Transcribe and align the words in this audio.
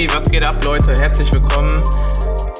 Hey, 0.00 0.08
was 0.14 0.30
geht 0.30 0.42
ab, 0.42 0.64
Leute? 0.64 0.98
Herzlich 0.98 1.30
willkommen 1.30 1.84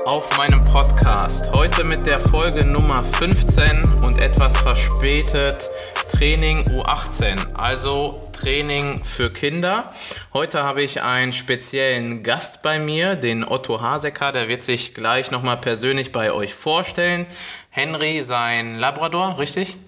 auf 0.05 0.37
meinem 0.37 0.63
Podcast. 0.63 1.51
Heute 1.55 1.85
mit 1.85 2.07
der 2.07 2.21
Folge 2.21 2.67
Nummer 2.67 3.03
15 3.03 3.83
und 4.05 4.21
etwas 4.21 4.61
verspätet 4.61 5.67
Training 6.13 6.67
U18, 6.69 7.57
also 7.57 8.23
Training 8.35 9.03
für 9.05 9.33
Kinder. 9.33 9.95
Heute 10.35 10.63
habe 10.65 10.83
ich 10.83 11.01
einen 11.01 11.33
speziellen 11.33 12.23
Gast 12.23 12.61
bei 12.61 12.79
mir, 12.79 13.17
den 13.17 13.43
Otto 13.43 13.81
Hasecker, 13.81 14.33
der 14.33 14.49
wird 14.49 14.63
sich 14.63 14.93
gleich 14.93 15.31
nochmal 15.31 15.57
persönlich 15.57 16.13
bei 16.13 16.33
euch 16.33 16.53
vorstellen. 16.53 17.25
Henry, 17.71 18.21
sein 18.21 18.77
Labrador, 18.77 19.39
richtig? 19.39 19.79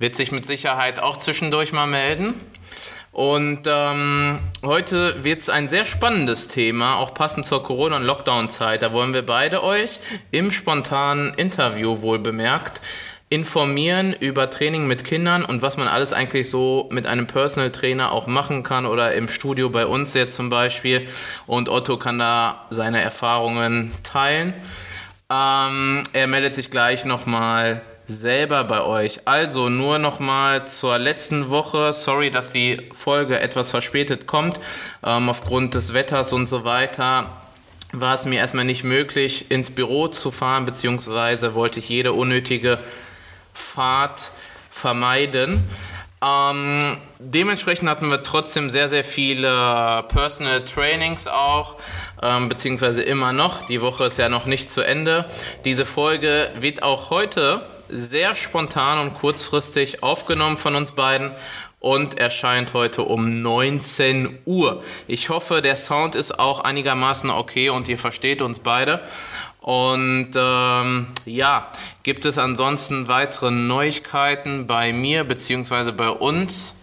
Wird 0.00 0.16
sich 0.16 0.32
mit 0.32 0.44
Sicherheit 0.44 0.98
auch 0.98 1.18
zwischendurch 1.18 1.72
mal 1.72 1.86
melden. 1.86 2.34
Und 3.18 3.62
ähm, 3.66 4.38
heute 4.64 5.24
wird 5.24 5.40
es 5.40 5.48
ein 5.48 5.68
sehr 5.68 5.86
spannendes 5.86 6.46
Thema, 6.46 6.98
auch 6.98 7.14
passend 7.14 7.46
zur 7.46 7.64
Corona- 7.64 7.96
und 7.96 8.04
Lockdown-Zeit. 8.04 8.80
Da 8.80 8.92
wollen 8.92 9.12
wir 9.12 9.26
beide 9.26 9.64
euch 9.64 9.98
im 10.30 10.52
spontanen 10.52 11.34
Interview 11.34 12.00
wohl 12.00 12.20
bemerkt 12.20 12.80
informieren 13.28 14.14
über 14.20 14.48
Training 14.50 14.86
mit 14.86 15.04
Kindern 15.04 15.44
und 15.44 15.62
was 15.62 15.76
man 15.76 15.88
alles 15.88 16.12
eigentlich 16.12 16.48
so 16.48 16.88
mit 16.92 17.08
einem 17.08 17.26
Personal 17.26 17.72
Trainer 17.72 18.12
auch 18.12 18.28
machen 18.28 18.62
kann 18.62 18.86
oder 18.86 19.12
im 19.14 19.26
Studio 19.26 19.68
bei 19.68 19.84
uns 19.84 20.14
jetzt 20.14 20.36
zum 20.36 20.48
Beispiel. 20.48 21.08
Und 21.48 21.68
Otto 21.68 21.96
kann 21.96 22.20
da 22.20 22.68
seine 22.70 23.02
Erfahrungen 23.02 23.90
teilen. 24.04 24.54
Ähm, 25.28 26.04
er 26.12 26.28
meldet 26.28 26.54
sich 26.54 26.70
gleich 26.70 27.04
nochmal 27.04 27.82
selber 28.08 28.64
bei 28.64 28.82
euch. 28.82 29.20
Also 29.26 29.68
nur 29.68 29.98
nochmal 29.98 30.66
zur 30.66 30.98
letzten 30.98 31.50
Woche. 31.50 31.92
Sorry, 31.92 32.30
dass 32.30 32.50
die 32.50 32.88
Folge 32.92 33.38
etwas 33.38 33.70
verspätet 33.70 34.26
kommt. 34.26 34.58
Ähm, 35.04 35.28
aufgrund 35.28 35.74
des 35.74 35.92
Wetters 35.92 36.32
und 36.32 36.48
so 36.48 36.64
weiter 36.64 37.30
war 37.92 38.14
es 38.14 38.24
mir 38.24 38.38
erstmal 38.38 38.64
nicht 38.64 38.84
möglich, 38.84 39.50
ins 39.50 39.70
Büro 39.70 40.08
zu 40.08 40.30
fahren, 40.30 40.64
beziehungsweise 40.64 41.54
wollte 41.54 41.78
ich 41.78 41.88
jede 41.88 42.12
unnötige 42.12 42.78
Fahrt 43.54 44.30
vermeiden. 44.70 45.64
Ähm, 46.22 46.98
dementsprechend 47.18 47.88
hatten 47.88 48.10
wir 48.10 48.22
trotzdem 48.22 48.70
sehr, 48.70 48.88
sehr 48.88 49.04
viele 49.04 50.04
Personal 50.08 50.64
Trainings 50.64 51.26
auch, 51.26 51.76
ähm, 52.22 52.48
beziehungsweise 52.48 53.02
immer 53.02 53.32
noch. 53.32 53.66
Die 53.66 53.80
Woche 53.80 54.04
ist 54.04 54.18
ja 54.18 54.28
noch 54.28 54.46
nicht 54.46 54.70
zu 54.70 54.80
Ende. 54.80 55.26
Diese 55.64 55.86
Folge 55.86 56.50
wird 56.58 56.82
auch 56.82 57.10
heute 57.10 57.62
sehr 57.88 58.34
spontan 58.34 58.98
und 58.98 59.14
kurzfristig 59.14 60.02
aufgenommen 60.02 60.56
von 60.56 60.74
uns 60.74 60.92
beiden 60.92 61.32
und 61.80 62.18
erscheint 62.18 62.74
heute 62.74 63.02
um 63.02 63.42
19 63.42 64.38
Uhr. 64.46 64.82
Ich 65.06 65.28
hoffe, 65.28 65.62
der 65.62 65.76
Sound 65.76 66.14
ist 66.14 66.38
auch 66.38 66.60
einigermaßen 66.60 67.30
okay 67.30 67.70
und 67.70 67.88
ihr 67.88 67.98
versteht 67.98 68.42
uns 68.42 68.58
beide. 68.58 69.00
Und 69.60 70.30
ähm, 70.34 71.08
ja, 71.24 71.68
gibt 72.02 72.24
es 72.24 72.38
ansonsten 72.38 73.08
weitere 73.08 73.50
Neuigkeiten 73.50 74.66
bei 74.66 74.92
mir 74.92 75.24
bzw. 75.24 75.92
bei 75.92 76.10
uns? 76.10 76.74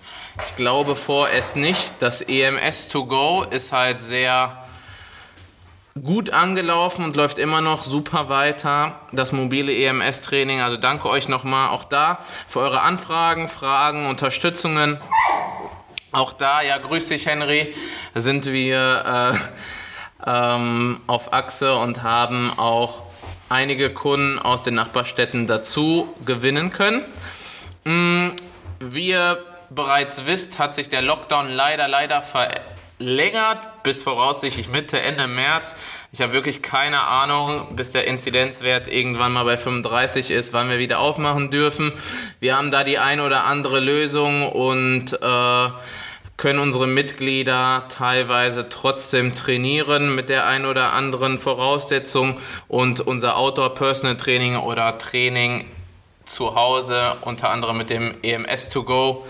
Ich 0.45 0.55
glaube 0.55 0.95
vorerst 0.95 1.55
nicht. 1.55 1.93
Das 1.99 2.21
EMS 2.21 2.89
to 2.89 3.05
go 3.05 3.43
ist 3.49 3.71
halt 3.71 4.01
sehr 4.01 4.64
gut 6.03 6.29
angelaufen 6.31 7.05
und 7.05 7.15
läuft 7.15 7.39
immer 7.39 7.61
noch 7.61 7.83
super 7.83 8.27
weiter. 8.27 8.99
Das 9.13 9.31
mobile 9.31 9.73
EMS-Training. 9.73 10.59
Also 10.59 10.75
danke 10.75 11.07
euch 11.07 11.29
nochmal 11.29 11.69
auch 11.69 11.85
da 11.85 12.19
für 12.47 12.59
eure 12.59 12.81
Anfragen, 12.81 13.47
Fragen, 13.47 14.05
Unterstützungen. 14.05 14.99
Auch 16.11 16.33
da, 16.33 16.61
ja, 16.61 16.77
grüß 16.77 17.07
dich, 17.07 17.27
Henry, 17.27 17.73
sind 18.13 18.45
wir 18.45 19.33
äh, 20.25 20.29
ähm, 20.29 20.99
auf 21.07 21.31
Achse 21.31 21.77
und 21.77 22.03
haben 22.03 22.51
auch 22.57 23.03
einige 23.47 23.89
Kunden 23.89 24.37
aus 24.37 24.63
den 24.63 24.75
Nachbarstädten 24.75 25.47
dazu 25.47 26.13
gewinnen 26.25 26.71
können. 26.71 27.05
Mm, 27.85 28.31
wie 28.79 29.09
ihr 29.09 29.37
bereits 29.69 30.25
wisst, 30.25 30.59
hat 30.59 30.75
sich 30.75 30.89
der 30.89 31.01
Lockdown 31.01 31.49
leider, 31.49 31.87
leider 31.87 32.21
verlängert 32.21 33.59
bis 33.85 34.01
voraussichtlich 34.01 34.67
Mitte, 34.67 34.99
Ende 34.99 35.27
März. 35.27 35.75
Ich 36.11 36.21
habe 36.21 36.33
wirklich 36.33 36.63
keine 36.63 37.01
Ahnung, 37.01 37.75
bis 37.75 37.91
der 37.91 38.07
Inzidenzwert 38.07 38.87
irgendwann 38.87 39.31
mal 39.31 39.45
bei 39.45 39.57
35 39.57 40.31
ist, 40.31 40.53
wann 40.53 40.69
wir 40.69 40.79
wieder 40.79 40.99
aufmachen 40.99 41.51
dürfen. 41.51 41.93
Wir 42.39 42.57
haben 42.57 42.71
da 42.71 42.83
die 42.83 42.97
ein 42.97 43.21
oder 43.21 43.45
andere 43.45 43.79
Lösung 43.79 44.51
und 44.51 45.13
äh, 45.13 45.69
können 46.37 46.59
unsere 46.59 46.87
Mitglieder 46.87 47.85
teilweise 47.87 48.69
trotzdem 48.69 49.35
trainieren 49.35 50.15
mit 50.15 50.29
der 50.29 50.47
ein 50.47 50.65
oder 50.65 50.93
anderen 50.93 51.37
Voraussetzung 51.37 52.39
und 52.67 53.01
unser 53.01 53.37
Outdoor 53.37 53.75
Personal 53.75 54.17
Training 54.17 54.57
oder 54.57 54.97
Training 54.97 55.65
zu 56.25 56.55
Hause, 56.55 57.17
unter 57.21 57.51
anderem 57.51 57.77
mit 57.77 57.91
dem 57.91 58.15
EMS 58.23 58.69
to 58.69 58.81
go, 58.81 59.25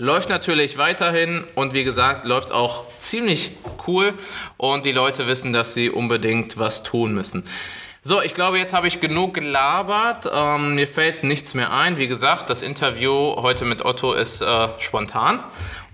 Läuft 0.00 0.28
natürlich 0.28 0.78
weiterhin 0.78 1.44
und 1.56 1.74
wie 1.74 1.82
gesagt, 1.82 2.24
läuft 2.24 2.52
auch 2.52 2.84
ziemlich 2.98 3.50
cool 3.88 4.14
und 4.56 4.86
die 4.86 4.92
Leute 4.92 5.26
wissen, 5.26 5.52
dass 5.52 5.74
sie 5.74 5.90
unbedingt 5.90 6.56
was 6.56 6.84
tun 6.84 7.14
müssen. 7.14 7.42
So, 8.04 8.22
ich 8.22 8.32
glaube, 8.32 8.58
jetzt 8.58 8.72
habe 8.72 8.86
ich 8.86 9.00
genug 9.00 9.34
gelabert. 9.34 10.30
Ähm, 10.32 10.76
mir 10.76 10.86
fällt 10.86 11.24
nichts 11.24 11.54
mehr 11.54 11.72
ein. 11.72 11.96
Wie 11.96 12.06
gesagt, 12.06 12.48
das 12.48 12.62
Interview 12.62 13.34
heute 13.36 13.64
mit 13.64 13.84
Otto 13.84 14.12
ist 14.12 14.40
äh, 14.40 14.68
spontan 14.78 15.40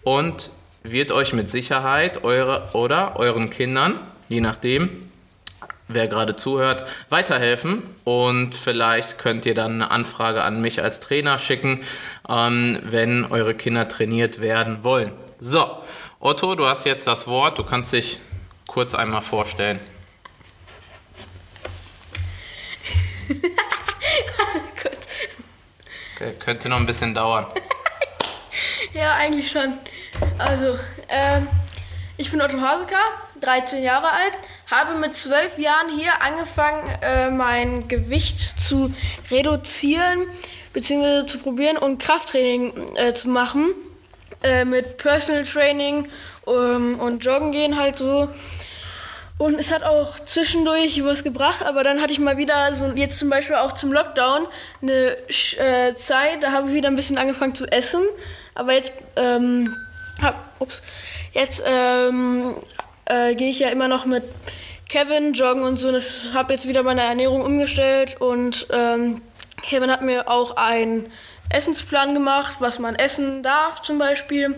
und 0.03 0.51
wird 0.83 1.11
euch 1.11 1.33
mit 1.33 1.51
Sicherheit 1.51 2.25
eure 2.25 2.69
oder 2.75 3.17
euren 3.17 3.49
Kindern, 3.49 3.99
je 4.29 4.43
nachdem, 4.43 5.04
wer 5.89 6.09
gerade 6.09 6.37
zuhört, 6.37 6.85
weiterhelfen. 7.09 7.83
Und 8.05 8.55
vielleicht 8.55 9.19
könnt 9.19 9.47
ihr 9.47 9.55
dann 9.55 9.75
eine 9.75 9.91
Anfrage 9.91 10.43
an 10.43 10.61
mich 10.61 10.83
als 10.83 11.01
Trainer 11.01 11.39
schicken, 11.39 11.81
ähm, 12.29 12.79
wenn 12.83 13.25
eure 13.25 13.55
Kinder 13.55 13.89
trainiert 13.89 14.41
werden 14.41 14.85
wollen. 14.85 15.13
So, 15.39 15.79
Otto, 16.21 16.55
du 16.55 16.67
hast 16.67 16.87
jetzt 16.87 17.07
das 17.07 17.27
Wort. 17.27 17.59
Du 17.59 17.65
kannst 17.65 17.93
dich 17.93 18.19
kurz 18.67 18.95
einmal 18.95 19.21
vorstellen. 19.21 19.79
also 23.29 24.61
gut. 24.83 24.99
Okay, 26.17 26.35
könnte 26.39 26.69
noch 26.69 26.79
ein 26.79 26.87
bisschen 26.87 27.15
dauern. 27.15 27.47
ja, 28.95 29.15
eigentlich 29.15 29.51
schon. 29.51 29.79
Also, 30.39 30.79
ähm, 31.09 31.49
ich 32.17 32.31
bin 32.31 32.41
Otto 32.41 32.61
Haseker, 32.61 32.97
13 33.41 33.83
Jahre 33.83 34.11
alt, 34.11 34.33
habe 34.75 34.99
mit 34.99 35.15
12 35.15 35.59
Jahren 35.59 35.97
hier 35.97 36.11
angefangen, 36.21 36.83
äh, 37.03 37.31
mein 37.31 37.89
Gewicht 37.89 38.61
zu 38.61 38.93
reduzieren 39.31 40.27
bzw. 40.73 41.27
zu 41.27 41.39
probieren 41.39 41.77
und 41.77 41.99
Krafttraining 41.99 42.73
äh, 42.97 43.13
zu 43.13 43.29
machen. 43.29 43.75
Äh, 44.43 44.65
mit 44.65 44.99
Personal 44.99 45.45
Training 45.45 46.09
ähm, 46.47 46.99
und 47.01 47.25
Joggen 47.25 47.53
gehen 47.53 47.79
halt 47.79 47.99
so. 47.99 48.29
Und 49.39 49.59
es 49.59 49.73
hat 49.73 49.83
auch 49.83 50.21
zwischendurch 50.21 51.03
was 51.05 51.25
gebracht, 51.25 51.63
aber 51.65 51.83
dann 51.83 52.01
hatte 52.01 52.13
ich 52.13 52.19
mal 52.19 52.37
wieder, 52.37 52.75
so 52.75 52.87
jetzt 52.95 53.19
zum 53.19 53.31
Beispiel 53.31 53.57
auch 53.57 53.73
zum 53.73 53.93
Lockdown, 53.93 54.47
eine 54.81 55.17
äh, 55.59 55.95
Zeit, 55.95 56.43
da 56.43 56.53
habe 56.53 56.69
ich 56.69 56.75
wieder 56.75 56.89
ein 56.89 56.97
bisschen 56.97 57.19
angefangen 57.19 57.55
zu 57.55 57.67
essen. 57.67 58.03
Aber 58.55 58.75
jetzt 58.75 58.93
ähm, 59.17 59.75
hab, 60.23 60.37
ups, 60.61 60.83
Jetzt 61.35 61.65
ähm, 61.67 62.55
äh, 63.07 63.35
gehe 63.35 63.51
ich 63.51 63.59
ja 63.59 63.69
immer 63.69 63.89
noch 63.89 64.05
mit 64.05 64.23
Kevin 64.89 65.33
joggen 65.33 65.63
und 65.65 65.79
so. 65.79 65.95
Ich 65.95 66.33
habe 66.33 66.55
jetzt 66.55 66.69
wieder 66.69 66.83
meine 66.83 67.03
Ernährung 67.03 67.43
umgestellt 67.43 68.21
und 68.21 68.67
ähm, 68.71 69.23
Kevin 69.63 69.91
hat 69.91 70.03
mir 70.03 70.29
auch 70.29 70.57
einen 70.57 71.11
Essensplan 71.51 72.15
gemacht, 72.15 72.57
was 72.61 72.79
man 72.79 72.95
essen 72.95 73.43
darf 73.43 73.83
zum 73.83 73.99
Beispiel, 73.99 74.55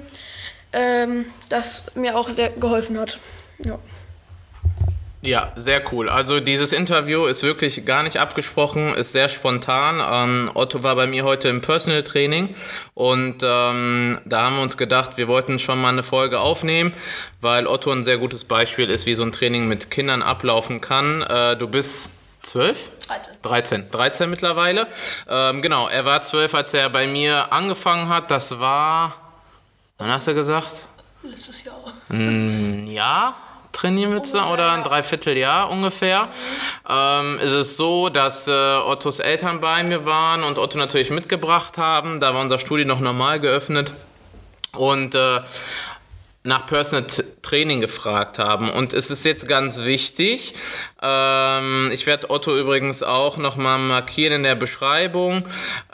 ähm, 0.73 1.27
das 1.49 1.85
mir 1.95 2.19
auch 2.19 2.29
sehr 2.29 2.51
geholfen 2.51 2.99
hat. 2.99 3.19
Ja. 3.65 3.79
Ja, 5.27 5.53
sehr 5.57 5.83
cool. 5.93 6.09
Also 6.09 6.39
dieses 6.39 6.73
Interview 6.73 7.27
ist 7.27 7.43
wirklich 7.43 7.85
gar 7.85 8.05
nicht 8.05 8.19
abgesprochen, 8.19 8.91
ist 8.91 9.11
sehr 9.11 9.29
spontan. 9.29 10.01
Ähm, 10.01 10.51
Otto 10.55 10.85
war 10.85 10.95
bei 10.95 11.09
mir 11.09 11.25
heute 11.25 11.49
im 11.49 11.61
Personal 11.61 12.05
Training 12.05 12.55
und 12.95 13.43
ähm, 13.43 14.19
da 14.25 14.43
haben 14.43 14.57
wir 14.57 14.63
uns 14.63 14.77
gedacht, 14.77 15.17
wir 15.17 15.27
wollten 15.27 15.59
schon 15.59 15.81
mal 15.81 15.89
eine 15.89 16.05
Folge 16.05 16.39
aufnehmen, 16.39 16.95
weil 17.41 17.67
Otto 17.67 17.91
ein 17.91 18.05
sehr 18.05 18.19
gutes 18.19 18.45
Beispiel 18.45 18.89
ist, 18.89 19.07
wie 19.07 19.15
so 19.15 19.25
ein 19.25 19.33
Training 19.33 19.67
mit 19.67 19.91
Kindern 19.91 20.23
ablaufen 20.23 20.81
kann. 20.81 21.23
Äh, 21.23 21.57
du 21.57 21.67
bist 21.67 22.11
zwölf? 22.43 22.91
13. 23.09 23.35
13. 23.43 23.91
13 23.91 24.31
mittlerweile. 24.31 24.87
Ähm, 25.29 25.61
genau, 25.61 25.89
er 25.89 26.05
war 26.05 26.23
zwölf, 26.23 26.55
als 26.55 26.73
er 26.73 26.89
bei 26.89 27.09
mir 27.09 27.53
angefangen 27.53 28.09
hat. 28.09 28.31
Das 28.31 28.61
war, 28.61 29.15
wann 29.99 30.11
hast 30.11 30.29
du 30.29 30.35
gesagt? 30.35 30.87
Letztes 31.23 31.65
Jahr. 31.65 31.75
Mm, 32.09 32.87
ja, 32.87 33.35
trainieren 33.77 34.13
wir 34.13 34.23
zusammen 34.23 34.53
oder 34.53 34.73
ein 34.73 34.83
Dreivierteljahr 34.83 35.69
ungefähr. 35.69 36.29
Ähm, 36.89 37.39
ist 37.39 37.53
es 37.53 37.77
so, 37.77 38.09
dass 38.09 38.49
äh, 38.49 38.51
Ottos 38.51 39.21
Eltern 39.21 39.61
bei 39.61 39.83
mir 39.83 40.07
waren 40.07 40.45
und 40.45 40.59
Otto 40.59 40.79
natürlich 40.79 41.11
mitgebracht 41.11 41.77
haben. 41.77 42.19
Da 42.19 42.33
war 42.33 42.41
unser 42.41 42.59
Studio 42.59 42.87
noch 42.87 43.01
normal 43.01 43.39
geöffnet. 43.39 43.93
Und 44.73 45.15
äh, 45.15 45.41
nach 46.43 46.67
Personal 46.67 47.07
Training 47.47 47.81
gefragt 47.81 48.39
haben. 48.39 48.69
Und 48.71 48.93
es 48.93 49.11
ist 49.11 49.25
jetzt 49.25 49.47
ganz 49.47 49.85
wichtig, 49.85 50.55
ähm, 51.03 51.91
ich 51.93 52.07
werde 52.07 52.31
Otto 52.31 52.57
übrigens 52.57 53.03
auch 53.03 53.37
nochmal 53.37 53.79
markieren 53.79 54.33
in 54.33 54.43
der 54.43 54.55
Beschreibung. 54.55 55.45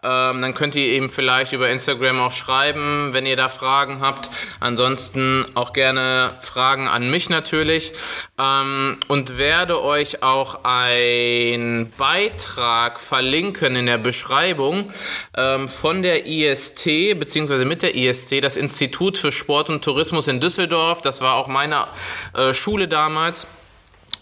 Ähm, 0.02 0.42
dann 0.42 0.54
könnt 0.54 0.74
ihr 0.74 0.86
eben 0.86 1.10
vielleicht 1.10 1.52
über 1.52 1.68
Instagram 1.68 2.20
auch 2.20 2.32
schreiben, 2.32 3.10
wenn 3.12 3.26
ihr 3.26 3.36
da 3.36 3.48
Fragen 3.48 4.00
habt. 4.00 4.30
Ansonsten 4.60 5.44
auch 5.54 5.72
gerne 5.72 6.34
Fragen 6.40 6.88
an 6.88 7.10
mich 7.10 7.28
natürlich. 7.28 7.92
Ähm, 8.38 8.98
und 9.08 9.38
werde 9.38 9.82
euch 9.82 10.22
auch 10.22 10.60
einen 10.64 11.90
Beitrag 11.90 12.98
verlinken 12.98 13.76
in 13.76 13.86
der 13.86 13.98
Beschreibung 13.98 14.92
ähm, 15.36 15.68
von 15.68 16.02
der 16.02 16.26
IST, 16.26 17.18
beziehungsweise 17.18 17.64
mit 17.64 17.82
der 17.82 17.96
IST, 17.96 18.42
das 18.42 18.56
Institut 18.56 19.18
für 19.18 19.32
Sport 19.32 19.68
und 19.68 19.84
Tourismus 19.84 20.28
in 20.28 20.40
Düsseldorf. 20.40 21.00
Das 21.02 21.20
war 21.20 21.34
auch 21.34 21.41
meine 21.48 21.86
äh, 22.34 22.54
Schule 22.54 22.88
damals 22.88 23.46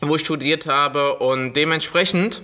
wo 0.01 0.17
ich 0.17 0.23
studiert 0.23 0.67
habe. 0.67 1.17
Und 1.17 1.55
dementsprechend 1.55 2.41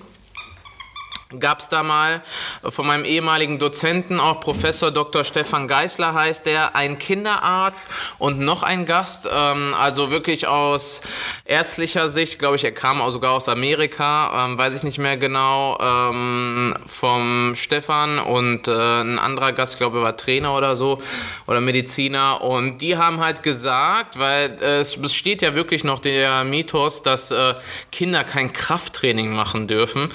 gab 1.40 1.58
es 1.58 1.68
da 1.68 1.82
mal 1.82 2.22
von 2.62 2.86
meinem 2.86 3.04
ehemaligen 3.04 3.58
Dozenten, 3.58 4.20
auch 4.20 4.38
Professor 4.40 4.92
Dr. 4.92 5.24
Stefan 5.24 5.66
Geisler 5.66 6.14
heißt 6.14 6.46
der, 6.46 6.76
ein 6.76 6.98
Kinderarzt 6.98 7.88
und 8.18 8.38
noch 8.38 8.62
ein 8.62 8.86
Gast, 8.86 9.28
ähm, 9.32 9.74
also 9.74 10.10
wirklich 10.10 10.46
aus 10.46 11.02
ärztlicher 11.44 12.08
Sicht, 12.08 12.38
glaube 12.38 12.56
ich, 12.56 12.64
er 12.64 12.72
kam 12.72 13.00
auch 13.00 13.10
sogar 13.10 13.32
aus 13.32 13.48
Amerika, 13.48 14.46
ähm, 14.46 14.56
weiß 14.56 14.76
ich 14.76 14.82
nicht 14.84 14.98
mehr 14.98 15.16
genau, 15.16 15.78
ähm, 15.80 16.74
vom 16.86 17.54
Stefan 17.56 18.20
und 18.20 18.68
äh, 18.68 19.00
ein 19.00 19.18
anderer 19.18 19.52
Gast, 19.52 19.78
glaube 19.78 19.98
ich, 19.98 20.04
war 20.04 20.16
Trainer 20.16 20.56
oder 20.56 20.76
so 20.76 21.02
oder 21.48 21.60
Mediziner 21.60 22.40
und 22.40 22.78
die 22.78 22.96
haben 22.96 23.18
halt 23.18 23.42
gesagt, 23.42 24.18
weil 24.18 24.58
äh, 24.62 24.78
es 24.78 25.00
besteht 25.00 25.42
ja 25.42 25.56
wirklich 25.56 25.82
noch 25.82 25.98
der 25.98 26.44
Mythos, 26.44 27.02
dass 27.02 27.32
äh, 27.32 27.54
Kinder 27.90 28.22
kein 28.22 28.52
Krafttraining 28.52 29.32
machen 29.32 29.66
dürfen. 29.66 30.08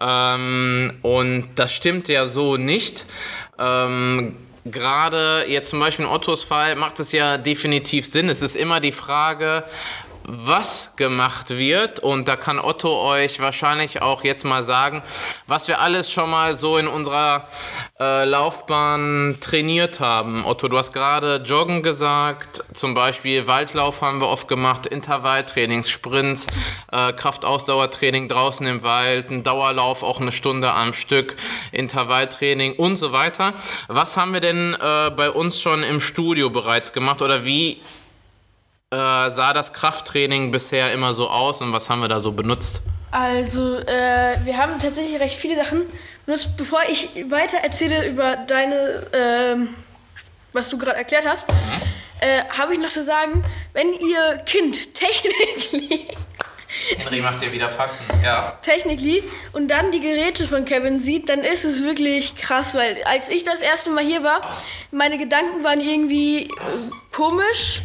Ähm, 0.00 0.51
und 1.02 1.48
das 1.54 1.72
stimmt 1.72 2.08
ja 2.08 2.26
so 2.26 2.56
nicht. 2.56 3.04
Ähm, 3.58 4.36
Gerade 4.64 5.44
jetzt 5.48 5.70
zum 5.70 5.80
Beispiel 5.80 6.04
in 6.04 6.10
Ottos 6.10 6.44
Fall 6.44 6.76
macht 6.76 7.00
es 7.00 7.10
ja 7.10 7.36
definitiv 7.36 8.06
Sinn. 8.06 8.28
Es 8.28 8.42
ist 8.42 8.54
immer 8.54 8.78
die 8.78 8.92
Frage, 8.92 9.64
was 10.26 10.94
gemacht 10.96 11.50
wird. 11.50 12.00
Und 12.00 12.28
da 12.28 12.36
kann 12.36 12.58
Otto 12.58 13.00
euch 13.02 13.40
wahrscheinlich 13.40 14.02
auch 14.02 14.24
jetzt 14.24 14.44
mal 14.44 14.62
sagen, 14.62 15.02
was 15.46 15.68
wir 15.68 15.80
alles 15.80 16.10
schon 16.10 16.30
mal 16.30 16.54
so 16.54 16.78
in 16.78 16.86
unserer 16.86 17.48
äh, 17.98 18.24
Laufbahn 18.24 19.38
trainiert 19.40 20.00
haben. 20.00 20.44
Otto, 20.44 20.68
du 20.68 20.78
hast 20.78 20.92
gerade 20.92 21.36
Joggen 21.44 21.82
gesagt, 21.82 22.64
zum 22.74 22.94
Beispiel 22.94 23.46
Waldlauf 23.46 24.02
haben 24.02 24.20
wir 24.20 24.28
oft 24.28 24.48
gemacht, 24.48 24.86
Intervalltrainings, 24.86 25.90
Sprints, 25.90 26.46
äh, 26.90 27.12
Kraftausdauertraining 27.12 28.28
draußen 28.28 28.66
im 28.66 28.82
Wald, 28.82 29.30
ein 29.30 29.42
Dauerlauf 29.42 30.02
auch 30.02 30.20
eine 30.20 30.32
Stunde 30.32 30.72
am 30.72 30.92
Stück, 30.92 31.36
Intervalltraining 31.72 32.74
und 32.74 32.96
so 32.96 33.12
weiter. 33.12 33.54
Was 33.88 34.16
haben 34.16 34.32
wir 34.32 34.40
denn 34.40 34.74
äh, 34.74 35.10
bei 35.10 35.30
uns 35.30 35.60
schon 35.60 35.82
im 35.82 36.00
Studio 36.00 36.50
bereits 36.50 36.92
gemacht 36.92 37.22
oder 37.22 37.44
wie 37.44 37.80
äh, 38.92 39.30
sah 39.30 39.52
das 39.54 39.72
Krafttraining 39.72 40.50
bisher 40.50 40.92
immer 40.92 41.14
so 41.14 41.28
aus 41.30 41.62
und 41.62 41.72
was 41.72 41.88
haben 41.88 42.00
wir 42.00 42.08
da 42.08 42.20
so 42.20 42.32
benutzt? 42.32 42.82
Also, 43.10 43.78
äh, 43.78 44.36
wir 44.44 44.56
haben 44.58 44.78
tatsächlich 44.78 45.18
recht 45.18 45.38
viele 45.38 45.56
Sachen 45.56 45.82
benutzt. 46.26 46.56
Bevor 46.56 46.80
ich 46.88 47.08
weiter 47.30 47.58
erzähle 47.58 48.06
über 48.06 48.36
deine, 48.36 49.06
ähm, 49.12 49.74
was 50.52 50.68
du 50.68 50.78
gerade 50.78 50.96
erklärt 50.98 51.26
hast, 51.26 51.48
mhm. 51.48 51.54
äh, 52.20 52.42
habe 52.56 52.74
ich 52.74 52.80
noch 52.80 52.90
zu 52.90 53.02
sagen, 53.02 53.44
wenn 53.72 53.92
ihr 53.92 54.42
Kind 54.44 54.94
Technically. 54.94 56.08
Henry 56.96 57.20
macht 57.20 57.40
hier 57.40 57.52
wieder 57.52 57.68
Faxen, 57.68 58.04
ja. 58.22 58.58
Technically 58.62 59.22
und 59.52 59.68
dann 59.68 59.92
die 59.92 60.00
Geräte 60.00 60.46
von 60.46 60.64
Kevin 60.64 61.00
sieht, 61.00 61.28
dann 61.28 61.40
ist 61.40 61.64
es 61.64 61.82
wirklich 61.82 62.34
krass, 62.36 62.74
weil 62.74 63.02
als 63.04 63.28
ich 63.28 63.44
das 63.44 63.60
erste 63.60 63.90
Mal 63.90 64.04
hier 64.04 64.22
war, 64.22 64.56
meine 64.90 65.18
Gedanken 65.18 65.64
waren 65.64 65.80
irgendwie 65.80 66.44
äh, 66.44 66.48
komisch 67.14 67.82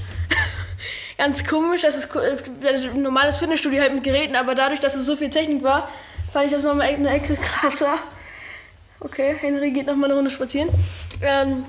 ganz 1.17 1.45
komisch. 1.45 1.81
Das 1.81 1.95
ist 1.95 2.15
ein 2.15 3.01
normales 3.01 3.37
Fitnessstudio 3.37 3.81
halt 3.81 3.93
mit 3.93 4.03
Geräten, 4.03 4.35
aber 4.35 4.55
dadurch, 4.55 4.79
dass 4.79 4.95
es 4.95 5.05
so 5.05 5.15
viel 5.15 5.29
Technik 5.29 5.63
war, 5.63 5.89
fand 6.31 6.45
ich 6.45 6.51
das 6.51 6.63
nochmal 6.63 6.87
eine 6.87 7.09
Ecke 7.09 7.35
krasser. 7.61 7.99
Okay, 8.99 9.35
Henry 9.39 9.71
geht 9.71 9.85
nochmal 9.85 10.09
eine 10.09 10.15
Runde 10.15 10.31
spazieren. 10.31 10.69
Ähm, 11.21 11.65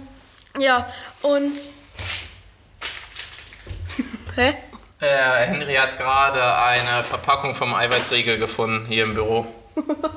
ja, 0.58 0.92
und. 1.22 1.52
Hä? 4.36 4.54
Äh, 5.00 5.46
Henry 5.46 5.74
hat 5.74 5.98
gerade 5.98 6.56
eine 6.56 7.04
Verpackung 7.04 7.54
vom 7.54 7.74
Eiweißriegel 7.74 8.38
gefunden 8.38 8.86
hier 8.86 9.04
im 9.04 9.14
Büro. 9.14 9.46
Aber 9.76 10.10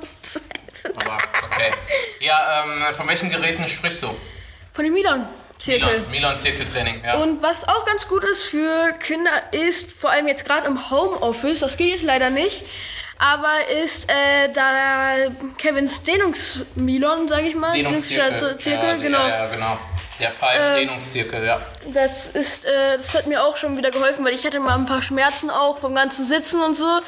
okay. 1.45 1.71
Ja, 2.19 2.63
ähm, 2.63 2.93
von 2.95 3.07
welchen 3.07 3.29
Geräten 3.29 3.67
sprichst 3.67 4.03
du? 4.03 4.15
Von 4.73 4.83
dem 4.83 4.93
Milan. 4.93 5.27
Zirkel. 5.61 6.05
Milan, 6.09 6.37
Zirkeltraining, 6.37 7.03
ja. 7.05 7.17
Und 7.17 7.43
was 7.43 7.67
auch 7.67 7.85
ganz 7.85 8.07
gut 8.07 8.23
ist 8.23 8.43
für 8.43 8.93
Kinder 8.93 9.31
ist, 9.51 9.91
vor 9.91 10.09
allem 10.09 10.27
jetzt 10.27 10.43
gerade 10.43 10.65
im 10.65 10.89
Homeoffice, 10.89 11.59
das 11.59 11.77
geht 11.77 11.93
jetzt 11.93 12.03
leider 12.03 12.31
nicht, 12.31 12.63
aber 13.19 13.51
ist 13.83 14.09
äh, 14.09 14.51
da 14.51 15.29
Kevins 15.59 16.01
Dehnungsmilon, 16.01 17.29
sage 17.29 17.43
ich 17.43 17.55
mal. 17.55 17.73
Dehnungszirkel, 17.73 18.57
Zirkel, 18.57 18.89
ja, 18.89 18.95
genau. 18.95 19.19
Ja, 19.19 19.27
ja, 19.27 19.47
genau. 19.47 19.77
Der 20.19 20.31
Five-Dehnungszirkel, 20.31 21.43
äh, 21.43 21.47
ja. 21.47 21.61
Das 21.93 22.29
ist, 22.29 22.65
äh, 22.65 22.97
das 22.97 23.13
hat 23.13 23.27
mir 23.27 23.43
auch 23.43 23.57
schon 23.57 23.77
wieder 23.77 23.91
geholfen, 23.91 24.25
weil 24.25 24.33
ich 24.33 24.43
hatte 24.45 24.59
mal 24.59 24.75
ein 24.75 24.87
paar 24.87 25.03
Schmerzen 25.03 25.51
auch 25.51 25.77
vom 25.77 25.93
ganzen 25.93 26.25
Sitzen 26.25 26.61
und 26.61 26.75
so, 26.75 27.01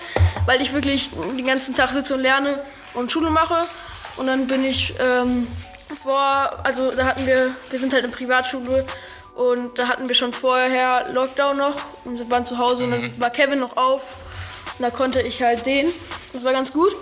weil 0.45 0.61
ich 0.61 0.73
wirklich 0.73 1.09
den 1.11 1.45
ganzen 1.45 1.73
Tag 1.73 1.89
sitze 1.91 2.13
und 2.13 2.21
lerne 2.21 2.59
und 2.93 3.11
Schule 3.11 3.31
mache. 3.31 3.67
Und 4.17 4.27
dann 4.27 4.45
bin 4.45 4.63
ich 4.63 4.93
ähm, 4.99 5.47
vor, 5.95 6.59
also 6.63 6.91
da 6.91 7.05
hatten 7.05 7.25
wir, 7.25 7.55
wir 7.69 7.79
sind 7.79 7.93
halt 7.93 8.03
eine 8.03 8.11
Privatschule 8.11 8.85
und 9.35 9.77
da 9.79 9.87
hatten 9.87 10.07
wir 10.07 10.15
schon 10.15 10.33
vorher 10.33 11.07
Lockdown 11.11 11.57
noch 11.57 11.75
und 12.05 12.29
waren 12.29 12.45
zu 12.45 12.57
Hause 12.57 12.85
mhm. 12.85 12.93
und 12.93 13.01
dann 13.01 13.11
mhm. 13.11 13.19
war 13.19 13.29
Kevin 13.29 13.59
noch 13.59 13.77
auf 13.77 14.01
und 14.77 14.83
da 14.83 14.89
konnte 14.89 15.21
ich 15.21 15.41
halt 15.41 15.65
den. 15.65 15.87
Das 16.33 16.43
war 16.43 16.51
ganz 16.51 16.71
gut. 16.71 16.95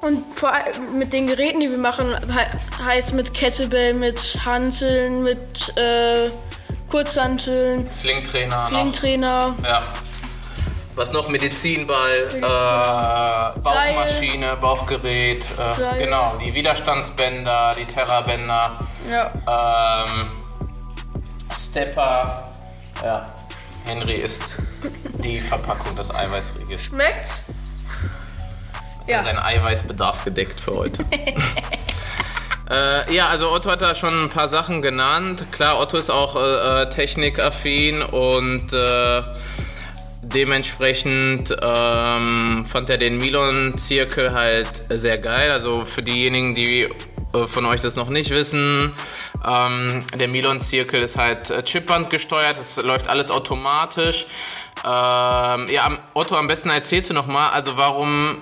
Und 0.00 0.24
vor, 0.34 0.52
mit 0.94 1.12
den 1.12 1.26
Geräten, 1.26 1.60
die 1.60 1.70
wir 1.70 1.78
machen, 1.78 2.14
heißt 2.82 3.12
mit 3.12 3.34
Kettlebell, 3.34 3.92
mit 3.92 4.38
Hanteln, 4.46 5.22
mit 5.22 5.76
äh, 5.76 6.30
Kurzhanteln. 6.90 7.90
Slingtrainer. 7.90 8.66
Slingtrainer. 8.68 9.54
Ja. 9.62 9.82
Was 10.96 11.12
noch? 11.12 11.28
Medizinball, 11.28 12.20
Medizin. 12.24 12.42
äh, 12.42 13.60
Bauchmaschine, 13.60 14.46
Seil. 14.46 14.56
Bauchgerät, 14.56 15.44
äh, 15.44 16.04
genau, 16.04 16.36
die 16.40 16.52
Widerstandsbänder, 16.52 17.74
die 17.78 17.86
Terrabänder, 17.86 18.72
ja. 19.08 19.32
ähm, 20.06 20.26
Stepper, 21.52 22.48
ja. 23.02 23.26
Henry 23.86 24.16
ist 24.16 24.56
die 25.24 25.40
Verpackung 25.40 25.96
des 25.96 26.14
Eiweißriegels. 26.14 26.82
Schmeckt's? 26.82 27.44
Ja. 29.06 29.22
Sein 29.22 29.38
Eiweißbedarf 29.38 30.24
gedeckt 30.24 30.60
für 30.60 30.74
heute. 30.74 31.04
Äh, 32.70 33.12
ja, 33.12 33.26
also 33.26 33.50
Otto 33.50 33.68
hat 33.68 33.82
da 33.82 33.96
schon 33.96 34.26
ein 34.26 34.28
paar 34.28 34.48
Sachen 34.48 34.80
genannt. 34.80 35.46
Klar, 35.50 35.80
Otto 35.80 35.96
ist 35.96 36.08
auch 36.08 36.36
äh, 36.36 36.82
äh 36.82 36.90
technikaffin 36.90 38.00
und 38.00 38.72
äh, 38.72 39.22
Dementsprechend 40.34 41.54
ähm, 41.60 42.64
fand 42.64 42.88
er 42.88 42.98
den 42.98 43.16
Milon-Zirkel 43.16 44.32
halt 44.32 44.84
sehr 44.88 45.18
geil. 45.18 45.50
Also 45.50 45.84
für 45.84 46.02
diejenigen, 46.02 46.54
die 46.54 46.88
äh, 47.32 47.46
von 47.46 47.66
euch 47.66 47.80
das 47.80 47.96
noch 47.96 48.10
nicht 48.10 48.30
wissen, 48.30 48.92
ähm, 49.46 50.04
der 50.14 50.28
Milon-Zirkel 50.28 51.02
ist 51.02 51.16
halt 51.16 51.50
äh, 51.50 51.62
Chipband 51.62 52.10
gesteuert, 52.10 52.58
es 52.58 52.76
läuft 52.76 53.08
alles 53.08 53.30
automatisch. 53.30 54.26
Ähm, 54.84 55.66
ja, 55.68 55.98
Otto, 56.14 56.36
am 56.36 56.46
besten 56.46 56.70
erzählst 56.70 57.10
du 57.10 57.14
nochmal, 57.14 57.50
also 57.50 57.76
warum 57.76 58.36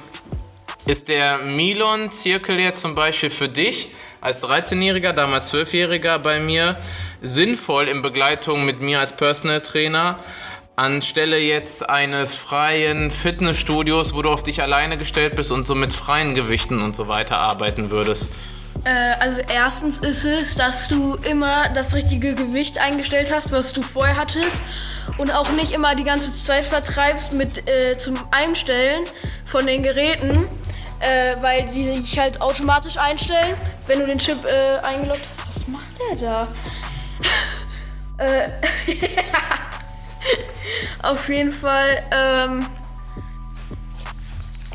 ist 0.87 1.09
der 1.09 1.39
Milon-Zirkel 1.39 2.59
jetzt 2.59 2.81
zum 2.81 2.95
Beispiel 2.95 3.31
für 3.31 3.49
dich 3.49 3.91
als 4.21 4.43
13-Jähriger, 4.43 5.13
damals 5.13 5.53
12-Jähriger 5.53 6.19
bei 6.19 6.41
mir 6.41 6.77
sinnvoll 7.23 7.89
in 7.89 8.03
Begleitung 8.03 8.65
mit 8.65 8.81
mir 8.81 9.01
als 9.01 9.17
Personal 9.17 9.61
Trainer? 9.61 10.19
Anstelle 10.79 11.39
jetzt 11.39 11.89
eines 11.89 12.37
freien 12.37 13.11
Fitnessstudios, 13.11 14.15
wo 14.15 14.23
du 14.23 14.31
auf 14.31 14.45
dich 14.45 14.63
alleine 14.63 14.97
gestellt 14.97 15.35
bist 15.35 15.51
und 15.51 15.67
so 15.67 15.75
mit 15.75 15.93
freien 15.93 16.35
Gewichten 16.35 16.81
und 16.83 16.95
so 16.95 17.09
weiter 17.09 17.39
arbeiten 17.39 17.91
würdest? 17.91 18.29
Äh, 18.85 19.21
also 19.21 19.41
erstens 19.53 19.99
ist 19.99 20.25
es, 20.25 20.55
dass 20.55 20.89
du 20.89 21.17
immer 21.17 21.69
das 21.71 21.95
richtige 21.95 22.35
Gewicht 22.35 22.79
eingestellt 22.79 23.33
hast, 23.35 23.51
was 23.51 23.73
du 23.73 23.83
vorher 23.83 24.17
hattest 24.17 24.61
und 25.17 25.35
auch 25.35 25.51
nicht 25.53 25.73
immer 25.73 25.97
die 25.97 26.05
ganze 26.05 26.33
Zeit 26.33 26.65
vertreibst 26.65 27.33
mit 27.33 27.69
äh, 27.69 27.99
zum 27.99 28.17
Einstellen 28.31 29.05
von 29.47 29.67
den 29.67 29.83
Geräten, 29.83 30.47
äh, 31.01 31.43
weil 31.43 31.69
die 31.75 31.85
sich 31.85 32.19
halt 32.19 32.41
automatisch 32.41 32.99
einstellen, 32.99 33.57
wenn 33.89 33.99
du 33.99 34.07
den 34.07 34.19
Chip 34.19 34.39
äh, 34.45 34.79
eingeloggt 34.87 35.27
hast. 35.37 35.57
Was 35.57 35.67
macht 35.67 35.87
der 35.99 36.29
da? 36.29 36.49
äh, 38.25 38.51
Auf 41.03 41.29
jeden 41.29 41.53
Fall. 41.53 42.03
Ähm, 42.11 42.67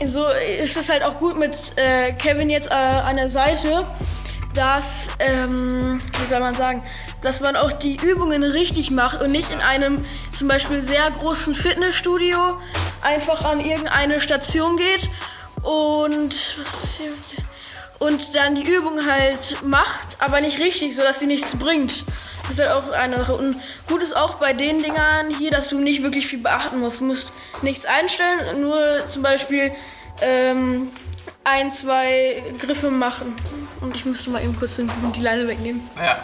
so 0.05 0.25
ist 0.27 0.75
es 0.75 0.89
halt 0.89 1.03
auch 1.03 1.17
gut 1.19 1.37
mit 1.37 1.53
äh, 1.75 2.13
Kevin 2.13 2.49
jetzt 2.49 2.69
äh, 2.69 2.73
an 2.73 3.15
der 3.15 3.29
Seite, 3.29 3.85
dass, 4.53 5.07
ähm, 5.19 6.01
wie 6.19 6.29
soll 6.29 6.39
man 6.39 6.55
sagen, 6.55 6.83
dass 7.21 7.39
man 7.39 7.55
auch 7.55 7.71
die 7.71 7.95
Übungen 7.95 8.43
richtig 8.43 8.91
macht 8.91 9.21
und 9.21 9.31
nicht 9.31 9.51
in 9.51 9.61
einem 9.61 10.05
zum 10.37 10.47
Beispiel 10.47 10.81
sehr 10.81 11.09
großen 11.11 11.55
Fitnessstudio 11.55 12.59
einfach 13.01 13.45
an 13.45 13.59
irgendeine 13.59 14.19
Station 14.19 14.77
geht 14.77 15.09
und 15.61 16.35
und 17.99 18.35
dann 18.35 18.55
die 18.55 18.63
Übung 18.63 19.05
halt 19.09 19.63
macht, 19.63 20.17
aber 20.19 20.41
nicht 20.41 20.59
richtig, 20.59 20.95
sodass 20.95 21.19
sie 21.19 21.25
nichts 21.25 21.57
bringt. 21.57 22.03
Das 22.43 22.51
ist 22.51 22.59
halt 22.59 22.71
auch 22.71 22.91
eine 22.91 23.17
Sache. 23.17 23.35
Und 23.35 23.55
gut 23.87 24.03
ist 24.03 24.15
auch 24.15 24.35
bei 24.35 24.53
den 24.53 24.83
Dingern 24.83 25.29
hier, 25.37 25.51
dass 25.51 25.69
du 25.69 25.79
nicht 25.79 26.03
wirklich 26.03 26.27
viel 26.27 26.41
beachten 26.41 26.79
musst. 26.79 26.99
Du 26.99 27.05
musst 27.05 27.31
nichts 27.61 27.85
einstellen, 27.85 28.61
nur 28.61 28.99
zum 29.11 29.21
Beispiel 29.21 29.71
ähm, 30.21 30.91
ein, 31.43 31.71
zwei 31.71 32.43
Griffe 32.59 32.89
machen. 32.89 33.35
Und 33.81 33.95
ich 33.95 34.05
müsste 34.05 34.29
mal 34.29 34.41
eben 34.41 34.55
kurz 34.57 34.77
die 34.77 35.21
Leine 35.21 35.47
wegnehmen. 35.47 35.89
Ja. 35.97 36.17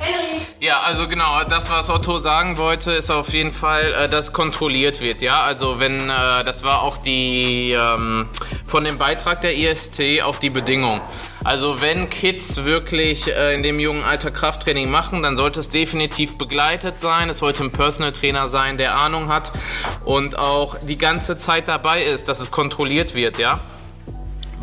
Henry. 0.00 0.40
Ja, 0.58 0.80
also 0.80 1.06
genau, 1.06 1.44
das, 1.44 1.70
was 1.70 1.88
Otto 1.88 2.18
sagen 2.18 2.58
wollte, 2.58 2.90
ist 2.92 3.10
auf 3.10 3.32
jeden 3.32 3.52
Fall, 3.52 3.94
äh, 3.94 4.08
dass 4.08 4.32
kontrolliert 4.32 5.00
wird, 5.00 5.22
ja. 5.22 5.42
Also 5.42 5.78
wenn, 5.78 6.10
äh, 6.10 6.44
das 6.44 6.64
war 6.64 6.82
auch 6.82 6.96
die, 6.96 7.72
ähm, 7.72 8.28
von 8.64 8.82
dem 8.82 8.98
Beitrag 8.98 9.40
der 9.40 9.56
IST 9.56 10.22
auch 10.22 10.36
die 10.36 10.50
Bedingung. 10.50 11.00
Also 11.44 11.80
wenn 11.80 12.10
Kids 12.10 12.64
wirklich 12.64 13.28
äh, 13.28 13.54
in 13.54 13.62
dem 13.62 13.78
jungen 13.78 14.02
Alter 14.02 14.32
Krafttraining 14.32 14.90
machen, 14.90 15.22
dann 15.22 15.36
sollte 15.36 15.60
es 15.60 15.68
definitiv 15.68 16.36
begleitet 16.36 16.98
sein. 16.98 17.28
Es 17.28 17.38
sollte 17.38 17.62
ein 17.62 17.70
Personal 17.70 18.10
Trainer 18.10 18.48
sein, 18.48 18.76
der 18.76 18.96
Ahnung 18.96 19.28
hat 19.28 19.52
und 20.04 20.36
auch 20.36 20.76
die 20.82 20.98
ganze 20.98 21.36
Zeit 21.36 21.68
dabei 21.68 22.02
ist, 22.02 22.28
dass 22.28 22.40
es 22.40 22.50
kontrolliert 22.50 23.14
wird, 23.14 23.38
ja. 23.38 23.60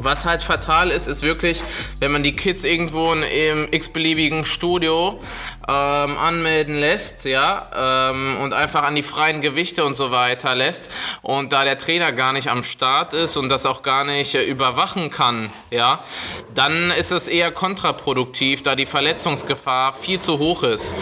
Was 0.03 0.25
halt 0.25 0.41
fatal 0.41 0.89
ist, 0.89 1.08
ist 1.08 1.22
wirklich, 1.22 1.62
wenn 2.00 2.12
man 2.12 2.24
die 2.24 2.36
Kids 2.36 2.63
irgendwo 2.63 3.13
im 3.13 3.67
x-beliebigen 3.70 4.46
Studio 4.46 5.20
ähm, 5.67 6.17
anmelden 6.17 6.75
lässt, 6.75 7.25
ja, 7.25 8.10
ähm, 8.12 8.38
und 8.41 8.53
einfach 8.53 8.84
an 8.84 8.96
die 8.96 9.03
freien 9.03 9.41
Gewichte 9.41 9.86
und 9.86 9.96
so 9.96 10.10
weiter 10.10 10.55
lässt 10.55 10.89
und 11.22 11.53
da 11.53 11.63
der 11.63 11.77
Trainer 11.77 12.12
gar 12.12 12.34
nicht 12.34 12.50
am 12.50 12.63
Start 12.63 13.13
ist 13.13 13.38
und 13.38 13.50
das 13.50 13.67
auch 13.67 13.84
gar 13.84 14.03
nicht 14.03 14.34
äh, 14.34 14.43
überwachen 14.43 15.12
kann, 15.12 15.51
ja, 15.70 16.00
dann 16.55 16.89
ist 16.89 17.12
es 17.12 17.27
eher 17.27 17.51
kontraproduktiv, 17.51 18.63
da 18.63 18.75
die 18.75 18.88
Verletzungsgefahr 18.88 19.93
viel 19.93 20.20
zu 20.20 20.39
hoch 20.39 20.63
ist. 20.63 20.96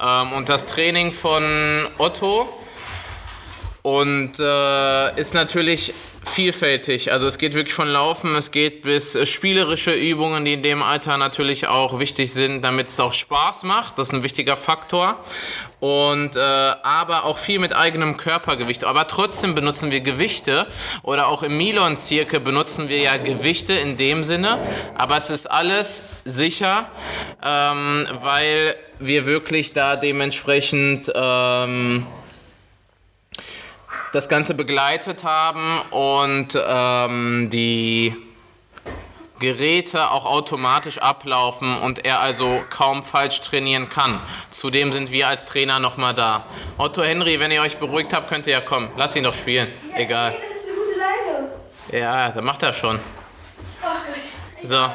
Ähm, 0.00 0.32
und 0.32 0.48
das 0.48 0.64
Training 0.64 1.12
von 1.12 1.86
Otto 1.98 2.48
und 3.86 4.40
äh, 4.40 5.20
ist 5.20 5.32
natürlich 5.32 5.94
vielfältig. 6.24 7.12
Also 7.12 7.28
es 7.28 7.38
geht 7.38 7.54
wirklich 7.54 7.72
von 7.72 7.86
Laufen, 7.86 8.34
es 8.34 8.50
geht 8.50 8.82
bis 8.82 9.14
äh, 9.14 9.26
spielerische 9.26 9.92
Übungen, 9.92 10.44
die 10.44 10.54
in 10.54 10.64
dem 10.64 10.82
Alter 10.82 11.16
natürlich 11.18 11.68
auch 11.68 12.00
wichtig 12.00 12.32
sind, 12.32 12.62
damit 12.62 12.88
es 12.88 12.98
auch 12.98 13.12
Spaß 13.12 13.62
macht. 13.62 13.96
Das 13.96 14.08
ist 14.08 14.12
ein 14.12 14.24
wichtiger 14.24 14.56
Faktor. 14.56 15.18
Und 15.78 16.34
äh, 16.34 16.40
aber 16.40 17.26
auch 17.26 17.38
viel 17.38 17.60
mit 17.60 17.76
eigenem 17.76 18.16
Körpergewicht. 18.16 18.82
Aber 18.82 19.06
trotzdem 19.06 19.54
benutzen 19.54 19.92
wir 19.92 20.00
Gewichte 20.00 20.66
oder 21.04 21.28
auch 21.28 21.44
im 21.44 21.56
Milon-Zirkel 21.56 22.40
benutzen 22.40 22.88
wir 22.88 22.98
ja 22.98 23.18
Gewichte 23.18 23.74
in 23.74 23.96
dem 23.96 24.24
Sinne. 24.24 24.58
Aber 24.96 25.16
es 25.16 25.30
ist 25.30 25.48
alles 25.48 26.08
sicher, 26.24 26.90
ähm, 27.40 28.08
weil 28.20 28.74
wir 28.98 29.26
wirklich 29.26 29.74
da 29.74 29.94
dementsprechend 29.94 31.12
ähm, 31.14 32.04
das 34.12 34.28
Ganze 34.28 34.54
begleitet 34.54 35.24
haben 35.24 35.80
und 35.90 36.58
ähm, 36.66 37.48
die 37.50 38.14
Geräte 39.38 40.10
auch 40.10 40.24
automatisch 40.24 40.98
ablaufen 40.98 41.76
und 41.76 42.04
er 42.04 42.20
also 42.20 42.64
kaum 42.70 43.02
falsch 43.02 43.42
trainieren 43.42 43.88
kann. 43.90 44.18
Zudem 44.50 44.92
sind 44.92 45.12
wir 45.12 45.28
als 45.28 45.44
Trainer 45.44 45.78
nochmal 45.78 46.14
da. 46.14 46.46
Otto 46.78 47.02
Henry, 47.02 47.38
wenn 47.38 47.50
ihr 47.50 47.60
euch 47.60 47.76
beruhigt 47.76 48.14
habt, 48.14 48.28
könnt 48.28 48.46
ihr 48.46 48.54
ja 48.54 48.60
kommen. 48.60 48.88
Lass 48.96 49.14
ihn 49.14 49.24
doch 49.24 49.34
spielen. 49.34 49.68
Ja, 49.92 49.98
Egal. 49.98 50.30
das 50.32 50.40
ist 50.40 50.68
eine 50.68 50.78
gute 50.78 51.98
Leine. 51.98 52.02
Ja, 52.02 52.28
dann 52.30 52.44
macht 52.44 52.62
er 52.62 52.72
schon. 52.72 52.98
Gott. 53.82 53.92
So. 54.62 54.86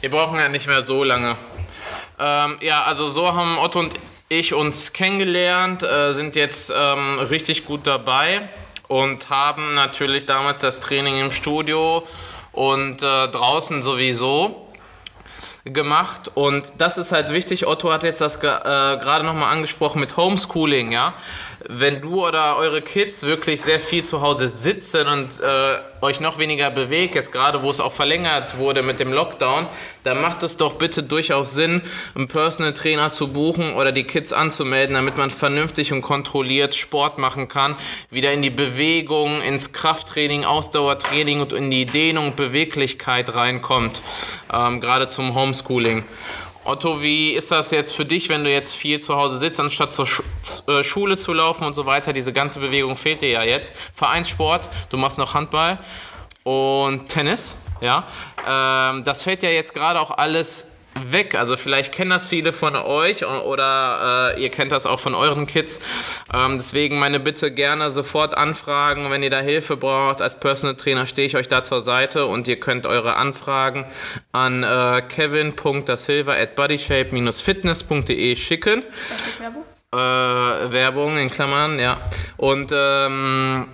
Wir 0.00 0.10
brauchen 0.10 0.40
ja 0.40 0.48
nicht 0.48 0.66
mehr 0.66 0.84
so 0.84 1.04
lange. 1.04 1.36
Ähm, 2.18 2.58
ja, 2.60 2.82
also 2.82 3.06
so 3.06 3.32
haben 3.32 3.58
Otto 3.58 3.78
und 3.78 3.94
ich 4.38 4.54
uns 4.54 4.92
kennengelernt, 4.92 5.82
äh, 5.82 6.12
sind 6.12 6.36
jetzt 6.36 6.72
ähm, 6.74 7.18
richtig 7.18 7.64
gut 7.64 7.86
dabei 7.86 8.48
und 8.88 9.30
haben 9.30 9.74
natürlich 9.74 10.26
damals 10.26 10.60
das 10.60 10.80
Training 10.80 11.20
im 11.20 11.32
Studio 11.32 12.02
und 12.52 13.02
äh, 13.02 13.28
draußen 13.28 13.82
sowieso 13.82 14.68
gemacht 15.64 16.30
und 16.34 16.72
das 16.78 16.98
ist 16.98 17.12
halt 17.12 17.30
wichtig. 17.30 17.66
Otto 17.66 17.92
hat 17.92 18.02
jetzt 18.02 18.20
das 18.20 18.36
äh, 18.36 18.40
gerade 18.40 19.24
nochmal 19.24 19.52
angesprochen 19.52 20.00
mit 20.00 20.16
Homeschooling, 20.16 20.90
ja 20.90 21.14
wenn 21.68 22.00
du 22.00 22.26
oder 22.26 22.56
eure 22.56 22.82
Kids 22.82 23.22
wirklich 23.22 23.62
sehr 23.62 23.80
viel 23.80 24.04
zu 24.04 24.20
Hause 24.20 24.48
sitzen 24.48 25.06
und 25.06 25.28
äh, 25.40 25.78
euch 26.00 26.20
noch 26.20 26.38
weniger 26.38 26.70
bewegt, 26.70 27.14
jetzt 27.14 27.32
gerade 27.32 27.62
wo 27.62 27.70
es 27.70 27.80
auch 27.80 27.92
verlängert 27.92 28.58
wurde 28.58 28.82
mit 28.82 28.98
dem 28.98 29.12
Lockdown, 29.12 29.66
dann 30.02 30.20
macht 30.20 30.42
es 30.42 30.56
doch 30.56 30.78
bitte 30.78 31.02
durchaus 31.02 31.52
Sinn, 31.52 31.82
einen 32.14 32.28
Personal 32.28 32.72
Trainer 32.72 33.10
zu 33.10 33.28
buchen 33.28 33.74
oder 33.74 33.92
die 33.92 34.04
Kids 34.04 34.32
anzumelden, 34.32 34.94
damit 34.94 35.16
man 35.16 35.30
vernünftig 35.30 35.92
und 35.92 36.02
kontrolliert 36.02 36.74
Sport 36.74 37.18
machen 37.18 37.48
kann, 37.48 37.76
wieder 38.10 38.32
in 38.32 38.42
die 38.42 38.50
Bewegung, 38.50 39.42
ins 39.42 39.72
Krafttraining, 39.72 40.44
Ausdauertraining 40.44 41.40
und 41.40 41.52
in 41.52 41.70
die 41.70 41.86
Dehnung 41.86 42.28
und 42.28 42.36
Beweglichkeit 42.36 43.34
reinkommt, 43.34 44.02
ähm, 44.52 44.80
gerade 44.80 45.08
zum 45.08 45.34
Homeschooling. 45.34 46.04
Otto, 46.64 47.02
wie 47.02 47.32
ist 47.32 47.50
das 47.50 47.72
jetzt 47.72 47.96
für 47.96 48.04
dich, 48.04 48.28
wenn 48.28 48.44
du 48.44 48.50
jetzt 48.50 48.74
viel 48.74 49.00
zu 49.00 49.16
Hause 49.16 49.38
sitzt, 49.38 49.58
anstatt 49.58 49.92
zur 49.92 50.06
äh, 50.68 50.84
Schule 50.84 51.18
zu 51.18 51.32
laufen 51.32 51.64
und 51.64 51.74
so 51.74 51.86
weiter? 51.86 52.12
Diese 52.12 52.32
ganze 52.32 52.60
Bewegung 52.60 52.96
fehlt 52.96 53.20
dir 53.20 53.30
ja 53.30 53.42
jetzt. 53.42 53.72
Vereinssport, 53.92 54.68
du 54.88 54.96
machst 54.96 55.18
noch 55.18 55.34
Handball 55.34 55.78
und 56.44 57.08
Tennis, 57.08 57.56
ja. 57.80 58.04
Ähm, 58.48 59.02
das 59.02 59.24
fällt 59.24 59.42
ja 59.42 59.50
jetzt 59.50 59.74
gerade 59.74 60.00
auch 60.00 60.12
alles 60.12 60.68
weg. 61.04 61.34
Also 61.34 61.56
vielleicht 61.56 61.92
kennen 61.92 62.10
das 62.10 62.28
viele 62.28 62.52
von 62.52 62.76
euch 62.76 63.24
oder 63.26 64.34
äh, 64.36 64.42
ihr 64.42 64.50
kennt 64.50 64.72
das 64.72 64.86
auch 64.86 65.00
von 65.00 65.14
euren 65.14 65.46
Kids. 65.46 65.80
Ähm, 66.32 66.56
deswegen 66.56 66.98
meine 66.98 67.20
Bitte 67.20 67.50
gerne 67.50 67.90
sofort 67.90 68.36
anfragen, 68.36 69.10
wenn 69.10 69.22
ihr 69.22 69.30
da 69.30 69.40
Hilfe 69.40 69.76
braucht. 69.76 70.20
Als 70.22 70.38
Personal 70.38 70.76
Trainer 70.76 71.06
stehe 71.06 71.26
ich 71.26 71.36
euch 71.36 71.48
da 71.48 71.64
zur 71.64 71.82
Seite 71.82 72.26
und 72.26 72.48
ihr 72.48 72.60
könnt 72.60 72.86
eure 72.86 73.16
Anfragen 73.16 73.86
an 74.32 74.62
äh, 74.62 75.02
kevin.dasilva 75.08 76.34
at 76.34 76.56
bodyshape-fitness.de 76.56 78.36
schicken. 78.36 78.82
Werbung? 79.38 79.64
Äh, 79.92 80.72
Werbung 80.72 81.18
in 81.18 81.30
Klammern, 81.30 81.78
ja. 81.78 81.98
Und 82.36 82.72
ähm, 82.74 83.68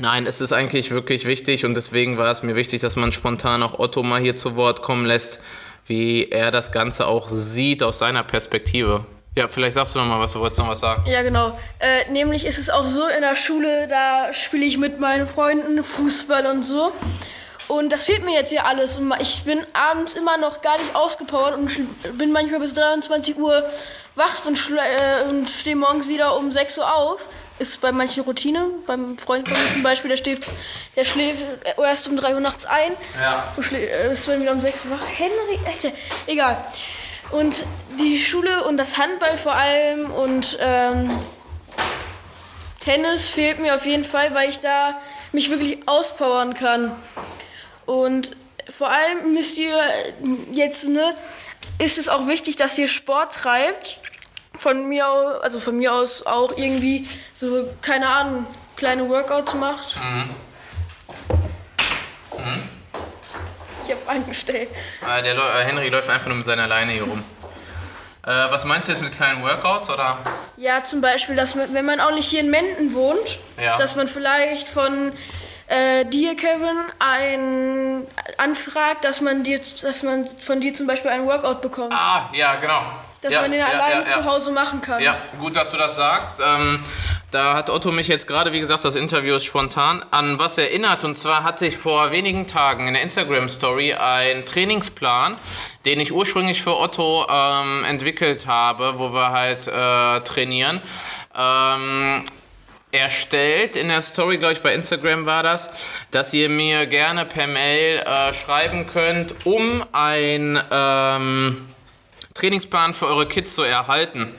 Nein, 0.00 0.26
es 0.26 0.40
ist 0.40 0.52
eigentlich 0.52 0.92
wirklich 0.92 1.24
wichtig 1.24 1.64
und 1.64 1.74
deswegen 1.74 2.18
war 2.18 2.30
es 2.30 2.44
mir 2.44 2.54
wichtig, 2.54 2.80
dass 2.80 2.94
man 2.94 3.10
spontan 3.10 3.64
auch 3.64 3.80
Otto 3.80 4.04
mal 4.04 4.20
hier 4.20 4.36
zu 4.36 4.54
Wort 4.54 4.80
kommen 4.80 5.04
lässt 5.04 5.40
wie 5.88 6.30
er 6.30 6.50
das 6.50 6.70
Ganze 6.70 7.06
auch 7.06 7.28
sieht 7.28 7.82
aus 7.82 7.98
seiner 7.98 8.22
Perspektive. 8.22 9.04
Ja, 9.36 9.46
vielleicht 9.48 9.74
sagst 9.74 9.94
du 9.94 9.98
noch 9.98 10.06
mal 10.06 10.18
was, 10.20 10.32
du 10.32 10.40
wolltest 10.40 10.60
noch 10.60 10.68
was 10.68 10.80
sagen. 10.80 11.04
Ja, 11.06 11.22
genau. 11.22 11.58
Äh, 11.78 12.10
nämlich 12.10 12.44
ist 12.44 12.58
es 12.58 12.70
auch 12.70 12.86
so, 12.86 13.06
in 13.06 13.20
der 13.20 13.36
Schule, 13.36 13.86
da 13.88 14.32
spiele 14.32 14.64
ich 14.64 14.78
mit 14.78 14.98
meinen 15.00 15.28
Freunden 15.28 15.82
Fußball 15.82 16.46
und 16.46 16.62
so. 16.64 16.92
Und 17.68 17.92
das 17.92 18.04
fehlt 18.04 18.24
mir 18.24 18.34
jetzt 18.34 18.48
hier 18.48 18.66
alles. 18.66 18.96
Und 18.96 19.14
ich 19.20 19.44
bin 19.44 19.60
abends 19.74 20.14
immer 20.14 20.38
noch 20.38 20.62
gar 20.62 20.78
nicht 20.78 20.94
ausgepowert 20.94 21.56
und 21.56 21.70
bin 22.18 22.32
manchmal 22.32 22.60
bis 22.60 22.74
23 22.74 23.36
Uhr 23.36 23.62
wach 24.16 24.44
und, 24.46 24.58
äh, 24.70 25.30
und 25.30 25.48
stehe 25.48 25.76
morgens 25.76 26.08
wieder 26.08 26.36
um 26.36 26.50
6 26.50 26.78
Uhr 26.78 26.92
auf 26.92 27.20
ist 27.58 27.80
bei 27.80 27.92
manchen 27.92 28.22
Routine. 28.24 28.66
Beim 28.86 29.16
Freund 29.18 29.48
von 29.48 29.56
mir 29.56 29.72
zum 29.72 29.82
Beispiel, 29.82 30.08
der, 30.10 30.16
steht, 30.16 30.40
der 30.96 31.04
schläft 31.04 31.42
erst 31.76 32.08
um 32.08 32.16
3 32.16 32.34
Uhr 32.34 32.40
nachts 32.40 32.64
ein. 32.66 32.92
Ja. 33.20 33.52
Und 33.56 33.72
äh, 33.72 34.12
ist 34.12 34.28
dann 34.28 34.40
wieder 34.40 34.52
um 34.52 34.60
6 34.60 34.84
Uhr 34.84 34.92
wach. 34.92 35.04
Henry, 35.16 35.58
echt, 35.66 35.92
egal. 36.26 36.56
Und 37.30 37.66
die 37.98 38.18
Schule 38.18 38.64
und 38.64 38.76
das 38.76 38.96
Handball 38.96 39.36
vor 39.36 39.54
allem 39.54 40.10
und 40.10 40.58
ähm, 40.60 41.10
Tennis 42.80 43.28
fehlt 43.28 43.58
mir 43.58 43.74
auf 43.74 43.84
jeden 43.84 44.04
Fall, 44.04 44.34
weil 44.34 44.48
ich 44.48 44.60
da 44.60 44.98
mich 45.32 45.50
wirklich 45.50 45.86
auspowern 45.86 46.54
kann. 46.54 46.92
Und 47.84 48.36
vor 48.76 48.88
allem 48.88 49.34
müsst 49.34 49.58
ihr 49.58 49.78
jetzt, 50.52 50.84
ne, 50.84 51.14
ist 51.78 51.98
es 51.98 52.08
auch 52.08 52.26
wichtig, 52.26 52.56
dass 52.56 52.78
ihr 52.78 52.88
Sport 52.88 53.34
treibt 53.34 54.00
von 54.58 54.88
mir 54.88 55.08
aus, 55.08 55.42
also 55.42 55.60
von 55.60 55.76
mir 55.76 55.94
aus 55.94 56.26
auch 56.26 56.56
irgendwie 56.56 57.08
so, 57.32 57.68
keine 57.80 58.08
Ahnung, 58.08 58.46
kleine 58.76 59.08
Workouts 59.08 59.54
macht. 59.54 59.96
Mhm. 59.96 60.28
Mhm. 62.38 62.62
Ich 63.86 63.92
hab 63.92 64.08
eingestellt. 64.08 64.68
Äh, 65.08 65.22
der 65.22 65.36
äh, 65.36 65.64
Henry 65.64 65.88
läuft 65.88 66.10
einfach 66.10 66.26
nur 66.26 66.36
mit 66.36 66.46
seiner 66.46 66.66
Leine 66.66 66.92
hier 66.92 67.04
rum. 67.04 67.18
Äh, 68.26 68.30
was 68.50 68.64
meinst 68.64 68.88
du 68.88 68.92
jetzt 68.92 69.00
mit 69.02 69.12
kleinen 69.12 69.42
Workouts 69.42 69.88
oder? 69.88 70.18
Ja, 70.56 70.84
zum 70.84 71.00
Beispiel, 71.00 71.36
dass 71.36 71.54
man, 71.54 71.72
wenn 71.72 71.86
man 71.86 72.00
auch 72.00 72.10
nicht 72.12 72.28
hier 72.28 72.40
in 72.40 72.50
Menden 72.50 72.94
wohnt, 72.94 73.38
Ja. 73.62 73.78
dass 73.78 73.96
man 73.96 74.06
vielleicht 74.06 74.68
von 74.68 75.12
äh, 75.68 76.04
dir, 76.04 76.36
Kevin, 76.36 76.76
ein 76.98 78.06
anfragt, 78.36 79.04
dass 79.04 79.20
man 79.20 79.44
dir, 79.44 79.60
dass 79.82 80.02
man 80.02 80.26
von 80.40 80.60
dir 80.60 80.74
zum 80.74 80.86
Beispiel 80.86 81.10
ein 81.10 81.26
Workout 81.26 81.62
bekommt. 81.62 81.92
Ah, 81.92 82.28
ja, 82.32 82.56
genau. 82.56 82.82
Dass 83.28 83.34
ja, 83.34 83.42
man 83.42 83.50
den 83.50 83.60
ja, 83.60 83.66
alleine 83.66 84.06
ja, 84.06 84.16
zu 84.16 84.24
Hause 84.24 84.52
machen 84.52 84.80
kann. 84.80 85.02
Ja, 85.02 85.18
gut, 85.38 85.54
dass 85.54 85.70
du 85.70 85.76
das 85.76 85.96
sagst. 85.96 86.40
Ähm, 86.40 86.82
da 87.30 87.54
hat 87.54 87.68
Otto 87.68 87.92
mich 87.92 88.08
jetzt 88.08 88.26
gerade, 88.26 88.52
wie 88.52 88.60
gesagt, 88.60 88.86
das 88.86 88.94
Interview 88.94 89.34
ist 89.34 89.44
spontan, 89.44 90.02
an 90.10 90.38
was 90.38 90.56
erinnert. 90.56 91.04
Und 91.04 91.18
zwar 91.18 91.44
hatte 91.44 91.66
ich 91.66 91.76
vor 91.76 92.10
wenigen 92.10 92.46
Tagen 92.46 92.86
in 92.86 92.94
der 92.94 93.02
Instagram-Story 93.02 93.92
einen 93.92 94.46
Trainingsplan, 94.46 95.36
den 95.84 96.00
ich 96.00 96.10
ursprünglich 96.10 96.62
für 96.62 96.78
Otto 96.80 97.26
ähm, 97.30 97.84
entwickelt 97.84 98.46
habe, 98.46 98.94
wo 98.98 99.12
wir 99.12 99.30
halt 99.30 99.66
äh, 99.66 100.20
trainieren. 100.24 100.80
Ähm, 101.36 102.24
erstellt 102.92 103.76
in 103.76 103.88
der 103.88 104.00
Story, 104.00 104.38
glaube 104.38 104.54
ich, 104.54 104.62
bei 104.62 104.72
Instagram 104.72 105.26
war 105.26 105.42
das, 105.42 105.68
dass 106.10 106.32
ihr 106.32 106.48
mir 106.48 106.86
gerne 106.86 107.26
per 107.26 107.46
Mail 107.46 107.98
äh, 107.98 108.32
schreiben 108.32 108.86
könnt, 108.86 109.34
um 109.44 109.84
ein 109.92 110.58
ähm, 110.70 111.68
Trainingsplan 112.38 112.94
für 112.94 113.06
eure 113.06 113.26
Kids 113.26 113.54
zu 113.54 113.62
erhalten. 113.62 114.32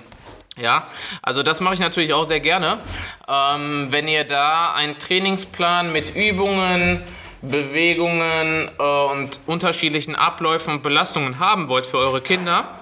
Ja, 0.56 0.88
also 1.22 1.44
das 1.44 1.60
mache 1.60 1.74
ich 1.74 1.79
natürlich 1.79 2.13
auch 2.13 2.25
sehr 2.25 2.39
gerne. 2.39 2.79
Ähm, 3.27 3.88
wenn 3.91 4.08
ihr 4.08 4.24
da 4.24 4.74
einen 4.74 4.98
Trainingsplan 5.00 5.91
mit 5.91 6.15
Übungen, 6.15 7.03
Bewegungen 7.41 8.70
äh, 8.77 8.82
und 8.82 9.39
unterschiedlichen 9.48 10.15
Abläufen 10.15 10.75
und 10.75 10.84
Belastungen 10.84 11.39
haben 11.39 11.70
wollt 11.70 11.86
für 11.86 11.98
eure 11.98 12.22
Kinder, 12.22 12.79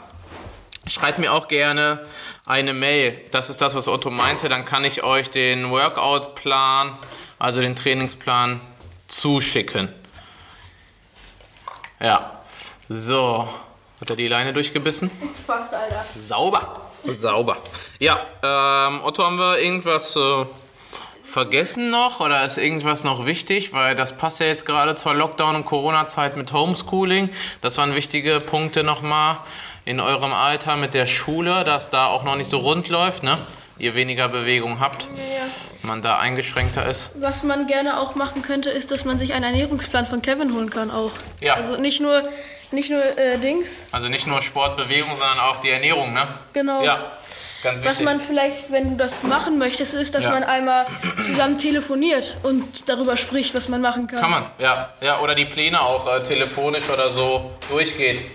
schreibt 0.88 1.20
mir 1.20 1.34
auch 1.34 1.48
gerne 1.48 2.06
eine 2.46 2.74
Mail. 2.74 3.20
Das 3.32 3.50
ist 3.50 3.62
das, 3.62 3.76
was 3.76 3.88
Otto 3.88 4.10
meinte. 4.10 4.50
Dann 4.50 4.66
kann 4.66 4.86
ich 4.86 5.04
euch 5.04 5.30
den 5.30 5.70
Workout-Plan, 5.70 6.96
also 7.40 7.62
den 7.62 7.76
Trainingsplan, 7.76 8.62
zuschicken. 9.08 9.90
Ja, 12.00 12.40
so. 12.88 13.48
Hat 14.00 14.10
er 14.10 14.16
die 14.16 14.28
Leine 14.28 14.54
durchgebissen? 14.54 15.10
Fast, 15.48 15.74
Alter. 15.74 16.06
Sauber. 16.20 16.74
Sauber. 17.20 17.58
Ja, 18.00 18.20
ähm, 18.44 19.02
Otto, 19.04 19.24
haben 19.24 19.38
wir 19.40 19.58
irgendwas 19.60 20.16
äh, 20.16 20.46
vergessen 21.24 21.90
noch 21.90 22.20
oder 22.20 22.44
ist 22.46 22.58
irgendwas 22.58 23.04
noch 23.04 23.26
wichtig? 23.26 23.74
Weil 23.74 23.96
das 23.96 24.18
passt 24.18 24.40
ja 24.40 24.46
jetzt 24.48 24.66
gerade 24.66 24.96
zur 24.96 25.14
Lockdown- 25.14 25.56
und 25.56 25.66
Corona-Zeit 25.66 26.38
mit 26.38 26.52
Homeschooling. 26.54 27.30
Das 27.62 27.78
waren 27.78 27.96
wichtige 27.96 28.40
Punkte 28.40 28.84
nochmal 28.84 29.38
in 29.86 30.00
eurem 30.00 30.34
Alter 30.34 30.76
mit 30.76 30.94
der 30.94 31.06
Schule, 31.06 31.64
dass 31.64 31.90
da 31.90 32.06
auch 32.08 32.24
noch 32.24 32.36
nicht 32.36 32.50
so 32.52 32.58
rund 32.58 32.90
läuft, 32.90 33.24
ne? 33.24 33.38
Ihr 33.80 33.96
weniger 33.96 34.28
Bewegung 34.28 34.80
habt, 34.80 35.04
Ja. 35.06 35.46
man 35.84 36.02
da 36.02 36.18
eingeschränkter 36.18 36.86
ist. 36.90 37.12
Was 37.22 37.44
man 37.44 37.68
gerne 37.68 38.00
auch 38.00 38.16
machen 38.16 38.42
könnte, 38.42 38.70
ist, 38.70 38.92
dass 38.92 39.06
man 39.06 39.18
sich 39.20 39.34
einen 39.34 39.44
Ernährungsplan 39.46 40.06
von 40.06 40.22
Kevin 40.22 40.54
holen 40.54 40.70
kann 40.72 40.90
auch. 40.92 41.12
Ja. 41.40 41.54
Also 41.54 41.78
nicht 41.78 42.02
nur, 42.02 42.28
nicht 42.72 42.90
nur 42.90 43.02
äh, 43.18 43.38
Dings, 43.38 43.82
Also 43.92 44.08
nicht 44.08 44.28
nur 44.28 44.42
Sport, 44.42 44.78
Bewegung, 44.78 45.12
sondern 45.16 45.40
auch 45.40 45.60
die 45.60 45.70
Ernährung, 45.70 46.14
ne? 46.14 46.28
genau. 46.54 46.84
Ja, 46.84 47.12
ganz 47.64 47.84
Was 47.86 48.00
man 48.02 48.20
vielleicht, 48.22 48.72
wenn 48.72 48.92
du 48.92 48.96
das 48.98 49.14
machen 49.24 49.58
möchtest, 49.58 49.94
ist, 49.94 50.14
dass 50.16 50.26
Ja. 50.26 50.32
man 50.32 50.44
einmal 50.44 50.86
zusammen 51.26 51.58
telefoniert 51.58 52.36
und 52.44 52.90
darüber 52.90 53.16
spricht, 53.18 53.56
was 53.56 53.68
man 53.70 53.82
machen 53.82 54.08
kann. 54.08 54.20
Kann 54.20 54.32
man, 54.32 54.46
ja. 54.60 54.90
ja. 55.02 55.20
Oder 55.20 55.34
die 55.36 55.46
Pläne 55.46 55.82
auch 55.82 56.08
äh, 56.14 56.22
telefonisch 56.24 56.88
oder 56.90 57.10
so 57.10 57.52
durchgeht. 57.70 58.26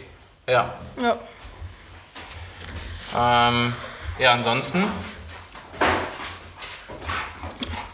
Ja. 0.49 0.71
Ja. 1.01 1.17
Ähm, 3.49 3.75
ja, 4.19 4.33
ansonsten. 4.33 4.85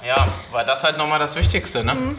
Ja, 0.07 0.29
war 0.53 0.65
das 0.65 0.83
halt 0.85 0.97
nochmal 0.97 1.19
das 1.19 1.35
Wichtigste, 1.37 1.85
ne? 1.85 2.17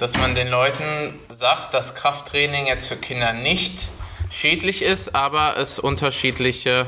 Dass 0.00 0.16
man 0.16 0.34
den 0.34 0.48
Leuten 0.48 1.20
sagt, 1.28 1.74
dass 1.74 1.94
Krafttraining 1.94 2.66
jetzt 2.66 2.88
für 2.88 2.96
Kinder 2.96 3.34
nicht 3.34 3.90
schädlich 4.30 4.80
ist, 4.80 5.14
aber 5.14 5.58
es 5.58 5.78
unterschiedliche 5.78 6.86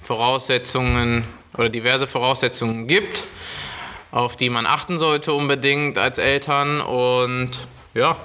Voraussetzungen 0.00 1.24
oder 1.58 1.68
diverse 1.68 2.06
Voraussetzungen 2.06 2.86
gibt, 2.86 3.24
auf 4.12 4.36
die 4.36 4.50
man 4.50 4.66
achten 4.66 5.00
sollte 5.00 5.32
unbedingt 5.32 5.98
als 5.98 6.18
Eltern. 6.18 6.80
Und 6.80 7.50
ja, 7.92 8.16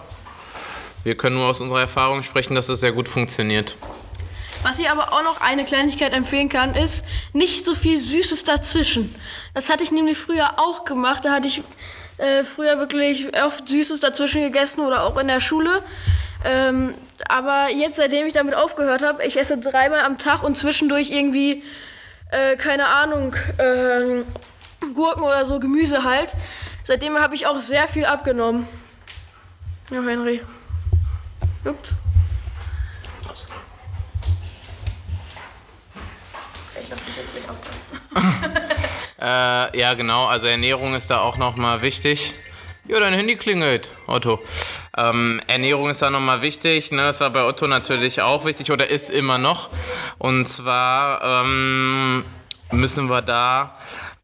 wir 1.04 1.16
können 1.16 1.38
nur 1.38 1.48
aus 1.48 1.60
unserer 1.60 1.82
Erfahrung 1.82 2.22
sprechen, 2.22 2.54
dass 2.54 2.70
es 2.70 2.82
sehr 2.82 2.92
gut 2.92 3.10
funktioniert. 3.10 3.78
Was 4.62 4.78
ich 4.78 4.92
aber 4.92 5.12
auch 5.12 5.24
noch 5.24 5.42
eine 5.42 5.66
Kleinigkeit 5.66 6.14
empfehlen 6.14 6.50
kann, 6.50 6.76
ist 6.76 7.04
nicht 7.34 7.66
so 7.66 7.74
viel 7.74 7.98
Süßes 7.98 8.44
dazwischen. 8.44 9.16
Das 9.56 9.70
hatte 9.70 9.82
ich 9.82 9.90
nämlich 9.90 10.20
früher 10.20 10.60
auch 10.60 10.86
gemacht. 10.86 11.26
Da 11.26 11.32
hatte 11.32 11.48
ich 11.48 11.64
äh, 12.20 12.44
früher 12.44 12.78
wirklich 12.80 13.36
oft 13.44 13.68
Süßes 13.68 14.00
dazwischen 14.02 14.44
gegessen 14.44 14.82
oder 14.82 15.04
auch 15.04 15.18
in 15.18 15.28
der 15.28 15.40
Schule. 15.40 15.82
Ähm, 16.46 16.94
aber 17.28 17.70
jetzt, 17.70 17.96
seitdem 17.96 18.28
ich 18.28 18.34
damit 18.34 18.56
aufgehört 18.56 19.02
habe, 19.04 19.24
ich 19.26 19.38
esse 19.38 19.58
dreimal 19.58 20.02
am 20.02 20.18
Tag 20.18 20.44
und 20.44 20.58
zwischendurch 20.58 21.12
irgendwie, 21.12 21.64
äh, 22.32 22.56
keine 22.56 22.88
Ahnung, 22.88 23.36
ähm, 23.58 24.26
Gurken 24.94 25.24
oder 25.24 25.46
so, 25.46 25.60
Gemüse 25.60 26.04
halt. 26.04 26.30
Seitdem 26.84 27.18
habe 27.20 27.36
ich 27.36 27.48
auch 27.48 27.60
sehr 27.60 27.88
viel 27.88 28.06
abgenommen. 28.06 28.68
Ja, 29.92 30.02
Henry. 30.02 30.42
Ups. 31.66 31.96
Ja, 39.74 39.94
genau. 39.94 40.26
Also 40.26 40.48
Ernährung 40.48 40.96
ist 40.96 41.10
da 41.10 41.22
auch 41.22 41.38
nochmal 41.38 41.82
wichtig. 41.82 42.34
Ja, 42.88 43.00
dein 43.00 43.14
Handy 43.14 43.36
klingelt, 43.36 43.94
Otto. 44.08 44.40
Ähm, 44.98 45.40
Ernährung 45.46 45.92
ist 45.92 46.02
da 46.02 46.10
nochmal 46.10 46.42
wichtig. 46.42 46.92
Ne? 46.92 47.04
Das 47.04 47.20
war 47.20 47.30
bei 47.30 47.44
Otto 47.44 47.68
natürlich 47.68 48.22
auch 48.22 48.46
wichtig 48.46 48.72
oder 48.72 48.90
ist 48.90 49.12
immer 49.12 49.38
noch. 49.38 49.70
Und 50.18 50.48
zwar 50.48 51.44
ähm, 51.44 52.26
müssen 52.72 53.08
wir 53.10 53.22
da 53.22 53.78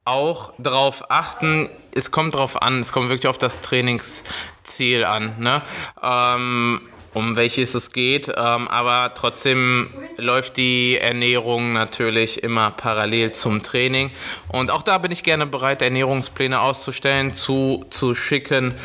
auch 0.03 0.53
drauf 0.58 1.03
achten. 1.10 1.69
Es 1.93 2.10
kommt 2.10 2.36
drauf 2.36 2.62
an. 2.62 2.79
Es 2.79 2.91
kommt 2.91 3.10
wirklich 3.10 3.27
auf 3.27 3.38
das 3.38 3.62
Trainingsziel 3.62 5.05
an. 5.05 5.36
Ne? 5.38 5.62
Ähm, 6.01 6.81
um 7.15 7.36
welches 7.36 7.73
es 7.73 7.91
geht. 7.91 8.28
Ähm, 8.28 8.67
aber 8.67 9.13
trotzdem 9.15 9.89
läuft 10.17 10.58
die 10.58 10.99
Ernährung 10.99 11.73
natürlich 11.73 12.43
immer 12.43 12.71
parallel 12.71 13.32
zum 13.32 13.63
Training. 13.63 14.12
Und 14.49 14.69
auch 14.69 14.84
da 14.84 14.97
bin 14.99 15.12
ich 15.12 15.23
gerne 15.23 15.45
bereit, 15.45 15.82
Ernährungspläne 15.82 16.60
auszustellen, 16.60 17.34
zu, 17.34 17.86
zu 17.89 18.13
schicken. 18.13 18.75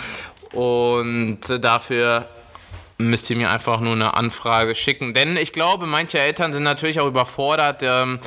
Und 0.52 1.40
dafür 1.60 2.28
müsst 2.98 3.30
ihr 3.30 3.36
mir 3.36 3.50
einfach 3.50 3.80
nur 3.80 3.94
eine 3.94 4.14
Anfrage 4.14 4.74
schicken. 4.74 5.12
Denn 5.12 5.36
ich 5.36 5.52
glaube, 5.52 5.86
manche 5.86 6.18
Eltern 6.18 6.52
sind 6.52 6.62
natürlich 6.62 7.00
auch 7.00 7.06
überfordert, 7.06 7.82
ähm, 7.82 8.20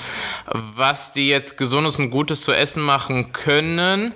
was 0.51 1.13
die 1.13 1.29
jetzt 1.29 1.57
Gesundes 1.57 1.97
und 1.99 2.09
Gutes 2.09 2.41
zu 2.41 2.51
essen 2.51 2.83
machen 2.83 3.31
können 3.31 4.13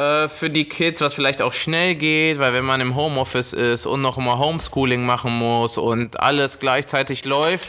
äh, 0.00 0.28
für 0.28 0.48
die 0.48 0.64
Kids, 0.64 1.00
was 1.02 1.14
vielleicht 1.14 1.42
auch 1.42 1.52
schnell 1.52 1.94
geht, 1.94 2.38
weil 2.38 2.54
wenn 2.54 2.64
man 2.64 2.80
im 2.80 2.94
Homeoffice 2.94 3.52
ist 3.52 3.84
und 3.84 4.00
noch 4.00 4.16
immer 4.16 4.38
Homeschooling 4.38 5.04
machen 5.04 5.32
muss 5.32 5.76
und 5.76 6.18
alles 6.18 6.58
gleichzeitig 6.58 7.24
läuft, 7.26 7.68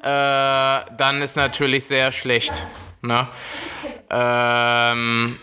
äh, 0.00 0.04
dann 0.04 1.22
ist 1.22 1.36
natürlich 1.36 1.84
sehr 1.84 2.10
schlecht. 2.10 2.66
Ne? 3.00 3.28
Ähm, 4.10 5.36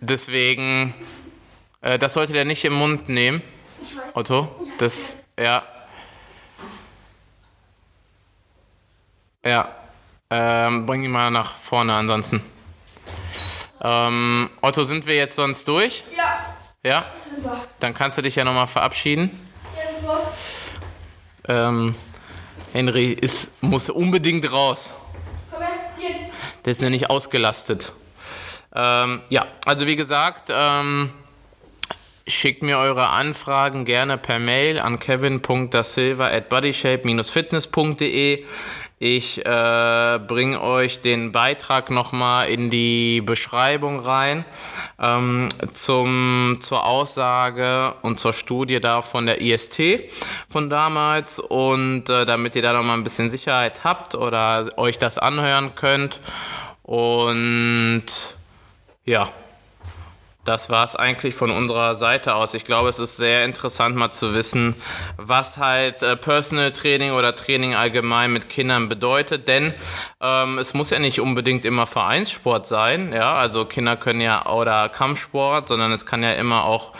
deswegen, 0.00 0.94
äh, 1.80 1.98
das 1.98 2.14
sollte 2.14 2.32
der 2.32 2.44
nicht 2.44 2.64
im 2.64 2.74
Mund 2.74 3.08
nehmen. 3.08 3.42
Otto, 4.14 4.48
das, 4.78 5.24
ja. 5.38 5.64
Ja, 9.44 9.74
ähm, 10.30 10.86
bring 10.86 11.02
ihn 11.02 11.10
mal 11.10 11.32
nach 11.32 11.56
vorne 11.56 11.94
ansonsten. 11.94 12.40
Ähm, 13.82 14.48
Otto, 14.60 14.84
sind 14.84 15.06
wir 15.06 15.16
jetzt 15.16 15.34
sonst 15.34 15.66
durch? 15.66 16.04
Ja, 16.16 16.54
Ja? 16.88 17.04
super. 17.36 17.64
Dann 17.80 17.94
kannst 17.94 18.16
du 18.18 18.22
dich 18.22 18.36
ja 18.36 18.44
nochmal 18.44 18.66
verabschieden. 18.68 19.30
Ja. 21.46 21.68
Ähm, 21.68 21.94
Henry 22.72 23.12
ist, 23.12 23.50
muss 23.62 23.90
unbedingt 23.90 24.50
raus. 24.52 24.90
Komm 25.50 25.60
her, 25.62 25.70
hier. 25.98 26.10
Der 26.64 26.72
ist 26.72 26.80
nämlich 26.80 27.10
ausgelastet. 27.10 27.92
Ähm, 28.74 29.20
ja, 29.28 29.46
also 29.66 29.86
wie 29.86 29.96
gesagt, 29.96 30.44
ähm, 30.48 31.10
schickt 32.26 32.62
mir 32.62 32.78
eure 32.78 33.08
Anfragen 33.08 33.84
gerne 33.84 34.16
per 34.16 34.38
Mail 34.38 34.78
an 34.78 34.98
kevin.dasilva 35.00 36.28
at 36.28 36.48
bodyshape-fitness.de. 36.48 38.44
Ich 39.04 39.44
äh, 39.44 40.20
bringe 40.28 40.60
euch 40.60 41.00
den 41.00 41.32
Beitrag 41.32 41.90
nochmal 41.90 42.48
in 42.50 42.70
die 42.70 43.20
Beschreibung 43.20 43.98
rein 43.98 44.44
ähm, 45.00 45.48
zum, 45.72 46.58
zur 46.60 46.86
Aussage 46.86 47.96
und 48.02 48.20
zur 48.20 48.32
Studie 48.32 48.78
da 48.78 49.02
von 49.02 49.26
der 49.26 49.40
IST 49.40 50.08
von 50.48 50.70
damals 50.70 51.40
und 51.40 52.08
äh, 52.08 52.24
damit 52.26 52.54
ihr 52.54 52.62
da 52.62 52.74
nochmal 52.74 52.96
ein 52.96 53.02
bisschen 53.02 53.28
Sicherheit 53.28 53.82
habt 53.82 54.14
oder 54.14 54.68
euch 54.76 55.00
das 55.00 55.18
anhören 55.18 55.74
könnt. 55.74 56.20
Und 56.84 58.04
ja, 59.04 59.28
das 60.44 60.70
war 60.70 60.84
es 60.84 60.96
eigentlich 60.96 61.34
von 61.34 61.50
unserer 61.50 61.94
Seite 61.94 62.34
aus. 62.34 62.54
Ich 62.54 62.64
glaube, 62.64 62.88
es 62.88 62.98
ist 62.98 63.16
sehr 63.16 63.44
interessant 63.44 63.94
mal 63.94 64.10
zu 64.10 64.34
wissen, 64.34 64.74
was 65.16 65.56
halt 65.56 66.02
äh, 66.02 66.16
Personal 66.16 66.72
Training 66.72 67.12
oder 67.12 67.34
Training 67.34 67.74
allgemein 67.74 68.32
mit 68.32 68.48
Kindern 68.48 68.88
bedeutet, 68.88 69.46
denn 69.46 69.72
ähm, 70.20 70.58
es 70.58 70.74
muss 70.74 70.90
ja 70.90 70.98
nicht 70.98 71.20
unbedingt 71.20 71.64
immer 71.64 71.86
Vereinssport 71.86 72.66
sein, 72.66 73.12
ja, 73.12 73.34
also 73.34 73.64
Kinder 73.64 73.96
können 73.96 74.20
ja 74.20 74.46
oder 74.46 74.88
Kampfsport, 74.88 75.68
sondern 75.68 75.92
es 75.92 76.06
kann 76.06 76.22
ja 76.22 76.32
immer 76.32 76.64
auch 76.64 76.92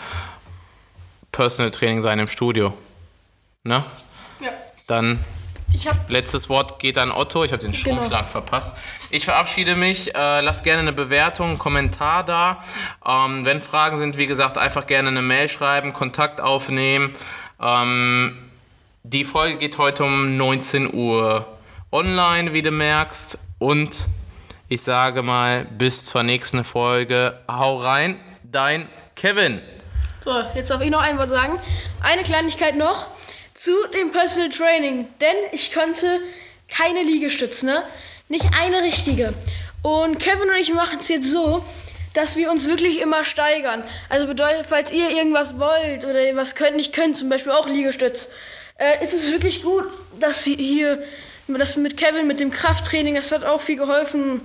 Personal 1.31 1.71
Training 1.71 2.01
sein 2.01 2.19
im 2.19 2.27
Studio. 2.27 2.73
Ne? 3.63 3.83
Ja. 4.39 4.51
Dann 4.87 5.19
Letztes 6.07 6.49
Wort 6.49 6.79
geht 6.79 6.97
an 6.97 7.11
Otto. 7.11 7.43
Ich 7.43 7.51
habe 7.51 7.61
den 7.61 7.71
Genau. 7.71 7.95
Stromschlag 7.97 8.27
verpasst. 8.29 8.75
Ich 9.09 9.25
verabschiede 9.25 9.75
mich. 9.75 10.13
Äh, 10.15 10.41
lasst 10.41 10.63
gerne 10.63 10.81
eine 10.81 10.93
Bewertung, 10.93 11.49
einen 11.49 11.59
Kommentar 11.59 12.23
da. 12.23 12.63
Ähm, 13.05 13.45
wenn 13.45 13.61
Fragen 13.61 13.97
sind, 13.97 14.17
wie 14.17 14.27
gesagt, 14.27 14.57
einfach 14.57 14.87
gerne 14.87 15.09
eine 15.09 15.21
Mail 15.21 15.49
schreiben, 15.49 15.93
Kontakt 15.93 16.41
aufnehmen. 16.41 17.15
Ähm, 17.61 18.37
die 19.03 19.25
Folge 19.25 19.57
geht 19.57 19.77
heute 19.77 20.03
um 20.05 20.37
19 20.37 20.93
Uhr 20.93 21.45
online, 21.91 22.53
wie 22.53 22.61
du 22.61 22.71
merkst. 22.71 23.37
Und 23.59 24.05
ich 24.69 24.81
sage 24.81 25.23
mal, 25.23 25.65
bis 25.65 26.05
zur 26.05 26.23
nächsten 26.23 26.63
Folge. 26.63 27.39
Hau 27.49 27.75
rein, 27.77 28.19
dein 28.43 28.87
Kevin. 29.15 29.61
So, 30.23 30.31
jetzt 30.55 30.69
darf 30.69 30.81
ich 30.81 30.89
noch 30.89 31.01
ein 31.01 31.17
Wort 31.17 31.29
sagen. 31.29 31.59
Eine 32.01 32.23
Kleinigkeit 32.23 32.77
noch 32.77 33.07
zu 33.63 33.87
dem 33.93 34.11
Personal 34.11 34.49
Training. 34.49 35.07
Denn 35.21 35.35
ich 35.53 35.73
konnte 35.73 36.19
keine 36.67 37.01
Liegestütze, 37.01 37.65
ne? 37.65 37.83
Nicht 38.27 38.45
eine 38.59 38.81
richtige. 38.81 39.33
Und 39.81 40.19
Kevin 40.19 40.49
und 40.49 40.57
ich 40.59 40.73
machen 40.73 40.99
es 40.99 41.07
jetzt 41.07 41.31
so, 41.31 41.63
dass 42.13 42.35
wir 42.35 42.51
uns 42.51 42.67
wirklich 42.67 42.99
immer 42.99 43.23
steigern. 43.23 43.83
Also 44.09 44.27
bedeutet, 44.27 44.65
falls 44.67 44.91
ihr 44.91 45.09
irgendwas 45.11 45.57
wollt 45.59 46.03
oder 46.03 46.19
was 46.35 46.55
könnt, 46.55 46.75
nicht 46.75 46.93
könnt, 46.93 47.15
zum 47.15 47.29
Beispiel 47.29 47.53
auch 47.53 47.65
Liegestütz, 47.65 48.27
äh, 48.77 49.01
ist 49.01 49.13
es 49.13 49.31
wirklich 49.31 49.63
gut, 49.63 49.85
dass 50.19 50.43
sie 50.43 50.55
hier, 50.55 51.01
das 51.47 51.77
mit 51.77 51.95
Kevin, 51.95 52.27
mit 52.27 52.41
dem 52.41 52.51
Krafttraining, 52.51 53.15
das 53.15 53.31
hat 53.31 53.45
auch 53.45 53.61
viel 53.61 53.77
geholfen. 53.77 54.41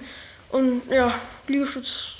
Und 0.50 0.82
ja, 0.92 1.18
Liegestütz 1.48 2.17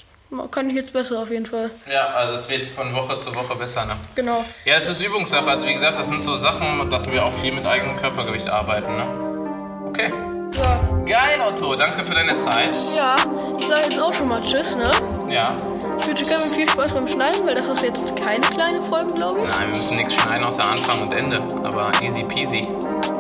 kann 0.51 0.69
ich 0.69 0.77
jetzt 0.77 0.93
besser 0.93 1.21
auf 1.21 1.31
jeden 1.31 1.47
Fall. 1.47 1.71
Ja, 1.91 2.09
also 2.09 2.35
es 2.35 2.49
wird 2.49 2.67
von 2.67 2.95
Woche 2.95 3.17
zu 3.17 3.35
Woche 3.35 3.55
besser, 3.57 3.87
ne? 3.87 3.97
Genau. 4.15 4.45
Ja, 4.65 4.77
es 4.77 4.89
ist 4.89 5.03
Übungssache. 5.03 5.49
Also 5.51 5.67
wie 5.67 5.73
gesagt, 5.73 5.99
das 5.99 6.07
sind 6.09 6.23
so 6.23 6.37
Sachen, 6.37 6.89
dass 6.91 7.11
wir 7.11 7.25
auch 7.25 7.33
viel 7.33 7.53
mit 7.53 7.67
eigenem 7.67 7.97
Körpergewicht 7.97 8.49
arbeiten. 8.49 8.97
Ne? 8.97 9.87
Okay. 9.89 10.13
So. 10.53 10.63
Geil, 11.07 11.41
Otto. 11.41 11.77
Danke 11.77 12.05
für 12.05 12.15
deine 12.15 12.37
Zeit. 12.39 12.79
Ja, 12.95 13.17
ich 13.59 13.67
sage 13.67 13.89
jetzt 13.91 14.01
auch 14.01 14.13
schon 14.13 14.29
mal 14.29 14.43
Tschüss, 14.43 14.77
ne? 14.77 14.91
Ja. 15.29 15.55
Ich 16.01 16.07
wünsche 16.07 16.25
Kevin 16.25 16.53
viel 16.53 16.69
Spaß 16.69 16.95
beim 16.95 17.09
Schneiden, 17.09 17.47
weil 17.47 17.55
das 17.55 17.67
ist 17.67 17.83
jetzt 17.83 18.17
keine 18.17 18.41
kleine 18.41 18.83
Folge, 18.83 19.15
glaube 19.15 19.41
ich. 19.41 19.57
Nein, 19.57 19.73
wir 19.73 19.79
müssen 19.79 19.97
nichts 19.97 20.15
schneiden 20.15 20.47
außer 20.47 20.65
Anfang 20.65 21.03
und 21.03 21.13
Ende. 21.13 21.43
Aber 21.65 21.91
easy 22.03 22.25
peasy. 22.25 22.69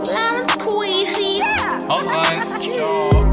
Lemon 0.04 0.48
squeezy. 0.48 1.42
Haut 1.88 2.06
rein. 2.06 2.42
Ciao. 2.44 3.27